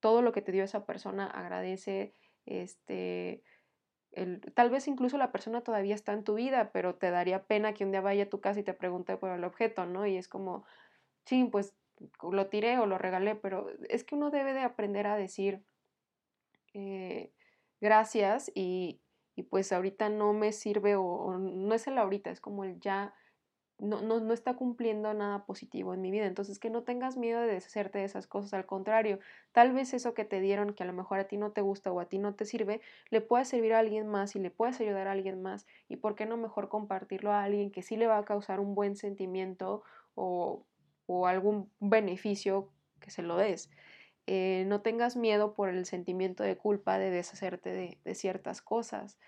todo 0.00 0.22
lo 0.22 0.32
que 0.32 0.42
te 0.42 0.52
dio 0.52 0.64
esa 0.64 0.86
persona, 0.86 1.26
agradece 1.26 2.14
este 2.46 3.42
tal 4.54 4.70
vez 4.70 4.86
incluso 4.86 5.18
la 5.18 5.32
persona 5.32 5.62
todavía 5.62 5.94
está 5.94 6.12
en 6.12 6.24
tu 6.24 6.34
vida, 6.34 6.70
pero 6.72 6.94
te 6.94 7.10
daría 7.10 7.44
pena 7.46 7.74
que 7.74 7.84
un 7.84 7.90
día 7.90 8.00
vaya 8.00 8.24
a 8.24 8.28
tu 8.28 8.40
casa 8.40 8.60
y 8.60 8.62
te 8.62 8.74
pregunte 8.74 9.16
por 9.16 9.30
el 9.30 9.44
objeto, 9.44 9.86
¿no? 9.86 10.06
Y 10.06 10.16
es 10.16 10.28
como, 10.28 10.64
sí, 11.24 11.44
pues 11.50 11.74
lo 12.22 12.46
tiré 12.48 12.78
o 12.78 12.86
lo 12.86 12.98
regalé, 12.98 13.34
pero 13.34 13.68
es 13.88 14.04
que 14.04 14.14
uno 14.14 14.30
debe 14.30 14.52
de 14.52 14.60
aprender 14.60 15.06
a 15.06 15.16
decir 15.16 15.64
eh, 16.74 17.32
gracias 17.80 18.50
y, 18.54 19.00
pues 19.50 19.72
ahorita 19.72 20.08
no 20.08 20.32
me 20.32 20.52
sirve 20.52 20.96
o, 20.96 21.38
no 21.38 21.74
es 21.74 21.86
el 21.86 21.98
ahorita, 21.98 22.30
es 22.30 22.40
como 22.40 22.64
el 22.64 22.78
ya 22.80 23.14
no, 23.78 24.00
no, 24.02 24.20
no, 24.20 24.32
está 24.32 24.54
cumpliendo 24.54 25.12
nada 25.14 25.44
positivo 25.46 25.94
en 25.94 26.00
mi 26.00 26.10
vida. 26.10 26.26
Entonces, 26.26 26.58
que 26.58 26.70
no 26.70 26.84
tengas 26.84 27.16
miedo 27.16 27.40
de 27.40 27.48
deshacerte 27.48 27.98
de 27.98 28.04
esas 28.04 28.26
cosas. 28.26 28.54
Al 28.54 28.66
contrario, 28.66 29.18
tal 29.52 29.72
vez 29.72 29.94
eso 29.94 30.14
que 30.14 30.24
te 30.24 30.40
dieron, 30.40 30.74
que 30.74 30.84
a 30.84 30.86
lo 30.86 30.92
mejor 30.92 31.18
a 31.18 31.24
ti 31.24 31.36
no 31.36 31.52
te 31.52 31.60
gusta 31.60 31.92
o 31.92 32.00
a 32.00 32.06
ti 32.06 32.18
no 32.18 32.34
te 32.34 32.44
sirve, 32.44 32.80
le 33.10 33.20
puede 33.20 33.44
servir 33.44 33.74
a 33.74 33.80
alguien 33.80 34.06
más 34.06 34.36
y 34.36 34.38
le 34.38 34.50
puedes 34.50 34.80
ayudar 34.80 35.08
a 35.08 35.12
alguien 35.12 35.42
más. 35.42 35.66
Y 35.88 35.96
por 35.96 36.14
qué 36.14 36.26
no 36.26 36.36
mejor 36.36 36.68
compartirlo 36.68 37.32
a 37.32 37.42
alguien 37.42 37.70
que 37.70 37.82
sí 37.82 37.96
le 37.96 38.06
va 38.06 38.18
a 38.18 38.24
causar 38.24 38.60
un 38.60 38.74
buen 38.74 38.96
sentimiento 38.96 39.82
o, 40.14 40.64
o 41.06 41.26
algún 41.26 41.70
beneficio 41.80 42.70
que 43.00 43.10
se 43.10 43.22
lo 43.22 43.36
des. 43.36 43.70
Eh, 44.26 44.64
no 44.68 44.80
tengas 44.80 45.16
miedo 45.16 45.52
por 45.52 45.68
el 45.68 45.84
sentimiento 45.84 46.42
de 46.42 46.56
culpa 46.56 46.98
de 46.98 47.10
deshacerte 47.10 47.70
de, 47.70 47.98
de 48.04 48.14
ciertas 48.14 48.62
cosas. 48.62 49.18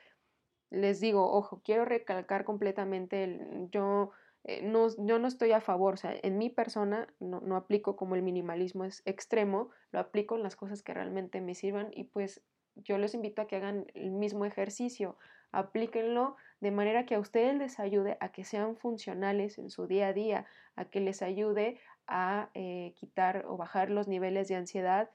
Les 0.70 1.00
digo, 1.00 1.30
ojo, 1.32 1.60
quiero 1.64 1.84
recalcar 1.84 2.44
completamente 2.44 3.24
el 3.24 3.68
yo 3.70 4.12
eh, 4.48 4.62
no, 4.62 4.86
yo 5.04 5.18
no 5.18 5.26
estoy 5.26 5.50
a 5.50 5.60
favor, 5.60 5.94
o 5.94 5.96
sea, 5.96 6.14
en 6.22 6.38
mi 6.38 6.50
persona 6.50 7.08
no, 7.18 7.40
no, 7.40 7.56
aplico 7.56 7.96
como 7.96 8.14
el 8.14 8.22
minimalismo 8.22 8.84
es 8.84 9.02
extremo, 9.04 9.70
lo 9.90 9.98
aplico 9.98 10.36
en 10.36 10.44
las 10.44 10.54
cosas 10.54 10.84
que 10.84 10.94
realmente 10.94 11.40
me 11.40 11.56
sirvan 11.56 11.90
y 11.92 12.04
pues 12.04 12.42
yo 12.76 12.96
les 12.96 13.14
invito 13.14 13.42
a 13.42 13.48
que 13.48 13.56
hagan 13.56 13.86
el 13.94 14.12
mismo 14.12 14.44
ejercicio, 14.44 15.16
aplíquenlo 15.50 16.36
de 16.60 16.70
manera 16.70 17.06
que 17.06 17.16
a 17.16 17.18
ustedes 17.18 17.56
les 17.56 17.80
ayude 17.80 18.18
a 18.20 18.30
que 18.30 18.44
sean 18.44 18.76
funcionales 18.76 19.58
en 19.58 19.68
su 19.68 19.88
día 19.88 20.08
a 20.08 20.12
día, 20.12 20.46
a 20.76 20.84
que 20.84 21.00
les 21.00 21.22
ayude 21.22 21.80
a 22.06 22.50
eh, 22.54 22.92
quitar 22.94 23.46
o 23.48 23.56
bajar 23.56 23.90
los 23.90 24.06
niveles 24.06 24.46
de 24.46 24.54
ansiedad. 24.54 25.10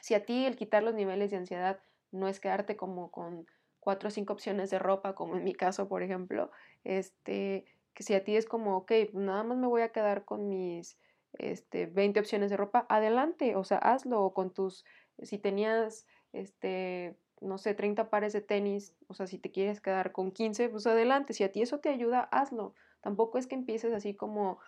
Si 0.00 0.14
a 0.14 0.24
ti 0.24 0.46
el 0.46 0.54
quitar 0.54 0.84
los 0.84 0.94
niveles 0.94 1.32
de 1.32 1.38
ansiedad 1.38 1.80
no 2.12 2.28
es 2.28 2.38
quedarte 2.38 2.76
como 2.76 3.10
con 3.10 3.46
cuatro 3.80 4.08
o 4.08 4.10
cinco 4.10 4.32
opciones 4.32 4.70
de 4.70 4.78
ropa, 4.78 5.14
como 5.14 5.36
en 5.36 5.44
mi 5.44 5.54
caso, 5.54 5.88
por 5.88 6.02
ejemplo, 6.02 6.50
este, 6.84 7.64
que 7.96 8.02
si 8.02 8.12
a 8.12 8.22
ti 8.22 8.36
es 8.36 8.44
como, 8.44 8.76
ok, 8.76 8.92
nada 9.14 9.42
más 9.42 9.56
me 9.56 9.66
voy 9.66 9.80
a 9.80 9.88
quedar 9.88 10.26
con 10.26 10.50
mis 10.50 10.98
este, 11.38 11.86
20 11.86 12.20
opciones 12.20 12.50
de 12.50 12.58
ropa, 12.58 12.86
adelante, 12.90 13.56
o 13.56 13.64
sea, 13.64 13.78
hazlo, 13.78 14.22
o 14.22 14.34
con 14.34 14.52
tus, 14.52 14.84
si 15.22 15.38
tenías, 15.38 16.06
este, 16.34 17.16
no 17.40 17.56
sé, 17.56 17.74
30 17.74 18.10
pares 18.10 18.34
de 18.34 18.42
tenis, 18.42 18.94
o 19.08 19.14
sea, 19.14 19.26
si 19.26 19.38
te 19.38 19.50
quieres 19.50 19.80
quedar 19.80 20.12
con 20.12 20.30
15, 20.30 20.68
pues 20.68 20.86
adelante, 20.86 21.32
si 21.32 21.42
a 21.42 21.50
ti 21.50 21.62
eso 21.62 21.80
te 21.80 21.88
ayuda, 21.88 22.28
hazlo. 22.32 22.74
Tampoco 23.00 23.38
es 23.38 23.46
que 23.46 23.54
empieces 23.54 23.94
así 23.94 24.14
como 24.14 24.58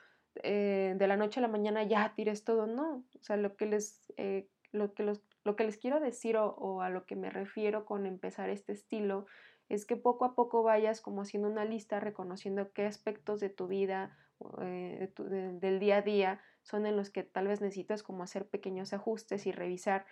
eh, 0.43 0.95
de 0.97 1.07
la 1.07 1.19
noche 1.19 1.41
a 1.41 1.43
la 1.43 1.49
mañana 1.49 1.83
ya 1.83 2.15
tires 2.15 2.45
todo, 2.45 2.67
no, 2.67 3.05
o 3.15 3.23
sea, 3.23 3.37
lo 3.37 3.57
que 3.57 3.67
les, 3.67 4.03
eh, 4.17 4.49
lo 4.73 4.95
que 4.95 5.03
los, 5.03 5.21
lo 5.45 5.55
que 5.55 5.65
les 5.65 5.77
quiero 5.77 6.01
decir 6.01 6.39
o, 6.39 6.55
o 6.55 6.81
a 6.81 6.89
lo 6.89 7.05
que 7.05 7.15
me 7.15 7.29
refiero 7.29 7.85
con 7.85 8.07
empezar 8.07 8.49
este 8.49 8.73
estilo 8.73 9.27
es 9.69 9.85
que 9.85 9.97
poco 9.97 10.25
a 10.25 10.35
poco 10.35 10.63
vayas 10.63 11.01
como 11.01 11.23
haciendo 11.23 11.49
una 11.49 11.65
lista, 11.65 12.01
reconociendo 12.01 12.73
qué 12.73 12.87
aspectos 12.87 13.41
de 13.41 13.51
tu 13.51 13.67
vida, 13.67 14.17
eh, 14.63 15.13
del 15.17 15.79
día 15.79 15.99
a 15.99 16.03
día, 16.03 16.41
son 16.63 16.87
en 16.87 16.97
los 16.97 17.11
que 17.11 17.23
tal 17.23 17.49
vez 17.49 17.61
necesitas 17.61 18.03
como 18.03 18.23
hacer 18.23 18.49
pequeños 18.49 18.93
ajustes 18.93 19.47
y 19.47 19.53
revisar 19.53 20.07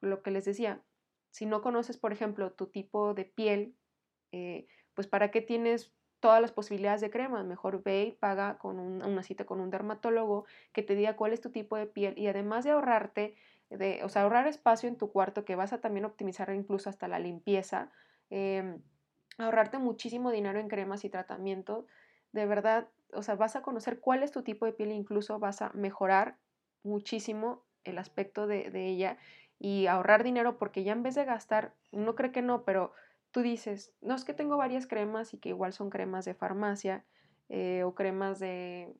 lo 0.00 0.22
que 0.22 0.30
les 0.30 0.44
decía. 0.44 0.82
Si 1.30 1.46
no 1.46 1.62
conoces, 1.62 1.96
por 1.96 2.12
ejemplo, 2.12 2.52
tu 2.52 2.66
tipo 2.66 3.14
de 3.14 3.24
piel, 3.24 3.76
eh, 4.32 4.66
pues 4.94 5.06
para 5.06 5.30
qué 5.30 5.40
tienes 5.40 5.94
todas 6.20 6.40
las 6.40 6.52
posibilidades 6.52 7.00
de 7.00 7.10
cremas. 7.10 7.46
Mejor 7.46 7.82
ve 7.82 8.04
y 8.04 8.12
paga 8.12 8.58
con 8.58 8.78
una 8.78 9.22
cita 9.22 9.46
con 9.46 9.60
un 9.60 9.70
dermatólogo 9.70 10.44
que 10.72 10.82
te 10.82 10.94
diga 10.94 11.16
cuál 11.16 11.32
es 11.32 11.40
tu 11.40 11.50
tipo 11.50 11.76
de 11.76 11.86
piel 11.86 12.16
y 12.18 12.26
además 12.28 12.64
de 12.64 12.70
ahorrarte, 12.70 13.36
de, 13.70 14.02
o 14.04 14.08
sea, 14.08 14.22
ahorrar 14.22 14.46
espacio 14.46 14.88
en 14.88 14.96
tu 14.96 15.10
cuarto 15.10 15.44
que 15.44 15.56
vas 15.56 15.72
a 15.72 15.80
también 15.80 16.04
optimizar 16.04 16.52
incluso 16.54 16.90
hasta 16.90 17.08
la 17.08 17.18
limpieza, 17.18 17.90
Em, 18.30 18.80
ahorrarte 19.38 19.78
muchísimo 19.78 20.30
dinero 20.30 20.60
en 20.60 20.68
cremas 20.68 21.04
y 21.04 21.10
tratamientos. 21.10 21.86
De 22.32 22.46
verdad, 22.46 22.88
o 23.12 23.22
sea, 23.22 23.34
vas 23.34 23.56
a 23.56 23.62
conocer 23.62 24.00
cuál 24.00 24.22
es 24.22 24.30
tu 24.30 24.42
tipo 24.42 24.66
de 24.66 24.72
piel, 24.72 24.92
incluso 24.92 25.38
vas 25.38 25.62
a 25.62 25.70
mejorar 25.74 26.36
muchísimo 26.82 27.64
el 27.84 27.98
aspecto 27.98 28.46
de, 28.46 28.70
ella 28.74 29.18
y 29.58 29.86
ahorrar 29.86 30.22
dinero 30.22 30.58
porque 30.58 30.84
ya 30.84 30.92
en 30.92 31.02
vez 31.02 31.14
de 31.14 31.24
gastar, 31.24 31.74
no 31.92 32.14
cree 32.14 32.32
que 32.32 32.42
no, 32.42 32.64
pero 32.64 32.92
tú 33.30 33.40
dices, 33.42 33.92
no 34.00 34.14
es 34.14 34.24
que 34.24 34.34
tengo 34.34 34.56
varias 34.56 34.86
cremas 34.86 35.34
y 35.34 35.38
que 35.38 35.50
igual 35.50 35.72
son 35.72 35.90
cremas 35.90 36.24
de 36.24 36.34
farmacia 36.34 37.04
eh, 37.48 37.82
o 37.84 37.94
cremas 37.94 38.38
de 38.38 38.94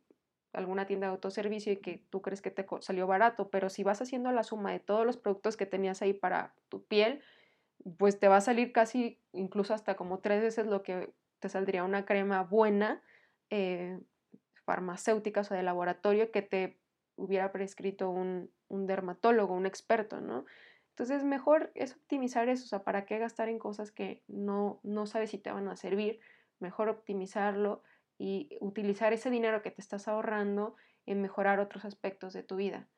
alguna 0.53 0.87
tienda 0.87 1.07
de 1.07 1.13
autoservicio 1.13 1.73
y 1.73 1.77
que 1.77 2.05
tú 2.11 2.23
crees 2.23 2.43
que 2.43 2.51
te 2.51 2.67
salió 2.81 3.07
barato, 3.07 3.51
pero 3.51 3.71
si 3.71 3.85
vas 3.85 4.03
haciendo 4.03 4.33
la 4.33 4.43
suma 4.43 4.73
de 4.73 4.81
todos 4.81 5.07
los 5.07 5.17
productos 5.17 5.57
que 5.57 5.67
tenías 5.67 6.03
ahí 6.03 6.13
para 6.13 6.55
tu 6.69 6.85
piel, 6.85 7.23
pues 7.99 8.19
te 8.19 8.29
va 8.29 8.37
a 8.37 8.41
salir 8.41 8.73
casi 8.73 9.21
incluso 9.33 9.75
hasta 9.75 9.97
como 9.97 10.19
tres 10.19 10.43
veces 10.43 10.67
lo 10.67 10.83
que 10.83 11.13
te 11.39 11.49
saldría 11.49 11.85
una 11.85 12.05
crema 12.05 12.43
buena 12.43 13.03
eh, 13.49 13.99
farmacéutica 14.65 15.41
o 15.41 15.55
de 15.55 15.63
laboratorio 15.63 16.31
que 16.31 16.43
te 16.43 16.79
hubiera 17.17 17.53
prescrito 17.53 18.11
un, 18.11 18.51
dermatólogo, 18.69 19.55
un 19.55 19.67
experto, 19.67 20.21
¿no? 20.21 20.45
Entonces, 20.91 21.25
mejor 21.25 21.73
es 21.75 21.97
optimizar 21.97 22.49
eso, 22.49 22.65
o 22.65 22.69
sea, 22.69 22.85
¿para 22.85 23.05
qué 23.05 23.19
gastar 23.19 23.49
en 23.49 23.59
cosas 23.59 23.91
que 23.91 24.23
no, 24.29 24.81
no 24.83 25.07
sabes 25.07 25.31
si 25.31 25.39
te 25.39 25.51
van 25.51 25.69
a 25.69 25.77
servir? 25.77 26.21
Mejor 26.61 26.89
optimizarlo 26.89 27.83
y 28.19 28.57
utilizar 28.61 29.13
ese 29.13 29.31
dinero 29.31 29.63
que 29.63 29.71
te 29.71 29.81
estás 29.81 30.09
ahorrando 30.09 30.77
en 31.07 31.21
mejorar 31.21 31.59
otros 31.59 31.85
aspectos 31.85 32.33
de 32.33 32.43
tu 32.43 32.57
vida. 32.57 32.89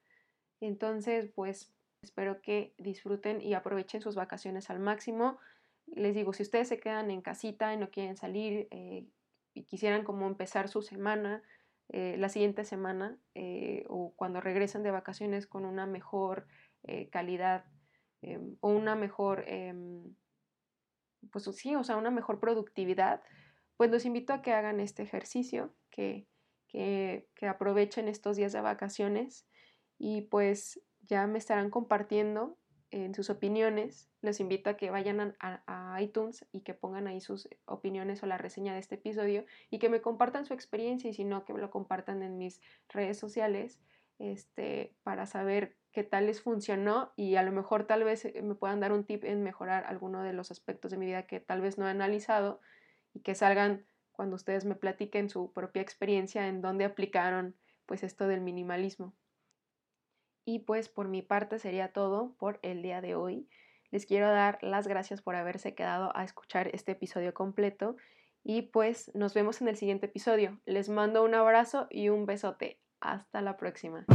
Entonces, 0.61 1.31
pues 1.35 1.73
Espero 2.03 2.43
que 2.43 2.75
disfruten 2.79 3.41
y 3.41 3.55
aprovechen 3.55 4.03
sus 4.03 4.17
vacaciones 4.17 4.71
al 4.71 4.81
máximo. 4.81 5.39
Les 5.87 6.15
digo, 6.15 6.33
si 6.33 6.43
ustedes 6.43 6.69
se 6.69 6.81
quedan 6.81 7.11
en 7.11 7.23
casita 7.23 7.73
y 7.73 7.77
no 7.77 7.91
quieren 7.91 8.17
salir 8.17 8.67
eh, 8.73 9.07
y 9.55 9.63
quisieran 9.65 10.03
como 10.03 10.27
empezar 10.27 10.69
su 10.69 10.83
semana, 10.83 11.43
eh, 11.89 12.17
la 12.19 12.29
siguiente 12.29 12.65
semana 12.65 13.19
eh, 13.35 13.85
o 13.89 14.13
cuando 14.17 14.41
regresen 14.41 14.83
de 14.83 14.91
vacaciones 14.91 15.47
con 15.47 15.65
una 15.65 15.87
mejor 15.87 16.47
calidad 17.13 17.65
o 18.61 18.69
una 18.69 18.97
mejor, 18.97 19.45
em, 19.47 20.17
pues 21.31 21.45
sí, 21.45 21.77
o 21.77 21.85
sea, 21.85 21.97
una 21.97 22.11
mejor 22.11 22.41
productividad, 22.41 23.23
pues 23.77 23.89
los 23.89 24.05
invito 24.05 24.33
a 24.33 24.43
que 24.43 24.53
hagan 24.53 24.81
este 24.81 25.05
ejercicio, 25.05 25.73
que, 25.91 26.27
que 26.67 27.47
aprovechen 27.49 28.09
estos 28.09 28.37
días 28.37 28.53
de 28.53 28.61
vacaciones 28.61 29.47
y 29.97 30.23
pues 30.23 30.81
ya 31.13 31.27
me 31.27 31.37
estarán 31.37 31.69
compartiendo 31.69 32.57
en 32.91 33.15
sus 33.15 33.29
opiniones. 33.29 34.09
Les 34.23 34.41
invito 34.41 34.71
a 34.71 34.79
que 34.79 34.91
vayan 34.91 35.37
a, 35.41 35.99
iTunes 36.01 36.47
y 36.53 36.63
que 36.63 36.73
pongan 36.73 37.07
ahí 37.07 37.21
sus 37.21 37.51
opiniones 37.67 38.23
o 38.23 38.27
la 38.27 38.39
reseña 38.39 38.73
de 38.73 38.79
este 38.79 38.95
episodio 38.95 39.45
y 39.69 39.79
que 39.79 39.91
me 39.91 40.01
compartan 40.01 40.47
su 40.47 40.55
experiencia 40.55 41.11
y 41.11 41.13
si 41.13 41.25
no, 41.25 41.45
que 41.45 41.53
lo 41.53 41.71
compartan 41.71 42.23
en 42.23 42.39
mis 42.39 42.63
redes 42.89 43.19
sociales 43.19 43.79
este, 44.19 44.97
para 45.03 45.27
saber 45.27 45.77
qué 45.93 46.03
tal 46.03 46.25
les 46.25 46.41
funcionó 46.41 47.13
y 47.15 47.37
a 47.37 47.43
lo 47.43 47.53
mejor 47.53 47.87
tal 47.87 48.05
vez 48.05 48.25
eh, 48.25 48.41
me 48.43 48.55
puedan 48.55 48.81
dar 48.81 48.93
un 48.93 49.05
tip 49.05 49.25
en 49.25 49.43
mejorar 49.43 49.85
alguno 49.85 50.23
de 50.23 50.33
los 50.33 50.51
aspectos 50.51 50.93
de 50.93 50.97
mi 50.97 51.05
vida 51.05 51.27
que 51.27 51.41
tal 51.41 51.61
vez 51.61 51.77
no 51.77 51.87
he 51.87 51.91
analizado 51.91 52.59
y 53.13 53.21
que 53.21 53.35
salgan 53.35 53.85
cuando 54.13 54.37
ustedes 54.37 54.65
me 54.65 54.77
platiquen 54.77 55.29
su 55.29 55.53
propia 55.53 55.83
experiencia 55.83 56.49
en 56.49 56.63
dónde 56.63 56.87
aplicaron 56.87 57.55
pues 57.85 58.03
esto 58.03 58.29
del 58.29 58.41
minimalismo. 58.41 59.15
Y 60.45 60.61
pues 60.61 60.89
por 60.89 61.09
mi 61.09 61.23
parte 61.23 61.59
sería 61.59 61.93
todo 61.93 62.35
por 62.39 62.59
el 62.63 62.83
día 62.83 63.01
de 63.01 63.15
hoy. 63.15 63.49
Les 63.91 64.07
quiero 64.07 64.29
dar 64.29 64.59
las 64.63 64.89
gracias 64.89 65.23
por 65.23 65.37
haberse 65.37 65.75
quedado 65.75 66.17
a 66.17 66.25
escuchar 66.25 66.71
este 66.73 66.93
episodio 66.93 67.35
completo 67.35 67.97
y 68.43 68.63
pues 68.63 69.11
nos 69.15 69.35
vemos 69.35 69.61
en 69.61 69.69
el 69.69 69.77
siguiente 69.77 70.07
episodio. 70.07 70.59
Les 70.65 70.89
mando 70.89 71.23
un 71.23 71.35
abrazo 71.35 71.87
y 71.91 72.09
un 72.09 72.27
besote. 72.27 72.81
Hasta 73.01 73.41
la 73.41 73.57
próxima. 73.57 74.07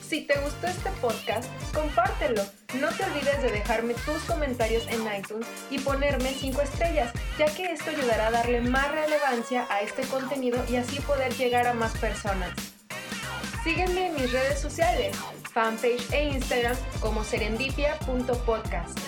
Si 0.00 0.26
te 0.26 0.40
gustó 0.40 0.66
este 0.66 0.90
podcast, 1.00 1.50
compártelo 1.74 2.42
no 2.80 2.88
te 2.88 3.04
olvides 3.04 3.42
de 3.42 3.50
dejarme 3.50 3.94
tus 3.94 4.22
comentarios 4.26 4.86
en 4.88 5.00
iTunes 5.16 5.46
y 5.70 5.78
ponerme 5.78 6.32
5 6.32 6.60
estrellas, 6.60 7.12
ya 7.38 7.46
que 7.46 7.72
esto 7.72 7.90
ayudará 7.90 8.26
a 8.26 8.30
darle 8.30 8.60
más 8.60 8.90
relevancia 8.90 9.66
a 9.70 9.80
este 9.80 10.02
contenido 10.02 10.62
y 10.68 10.76
así 10.76 11.00
poder 11.00 11.32
llegar 11.34 11.66
a 11.66 11.74
más 11.74 11.96
personas. 11.98 12.50
Sígueme 13.64 14.08
en 14.08 14.14
mis 14.14 14.30
redes 14.30 14.60
sociales, 14.60 15.16
fanpage 15.52 16.12
e 16.12 16.24
Instagram 16.28 16.76
como 17.00 17.24
serendipia.podcast. 17.24 18.98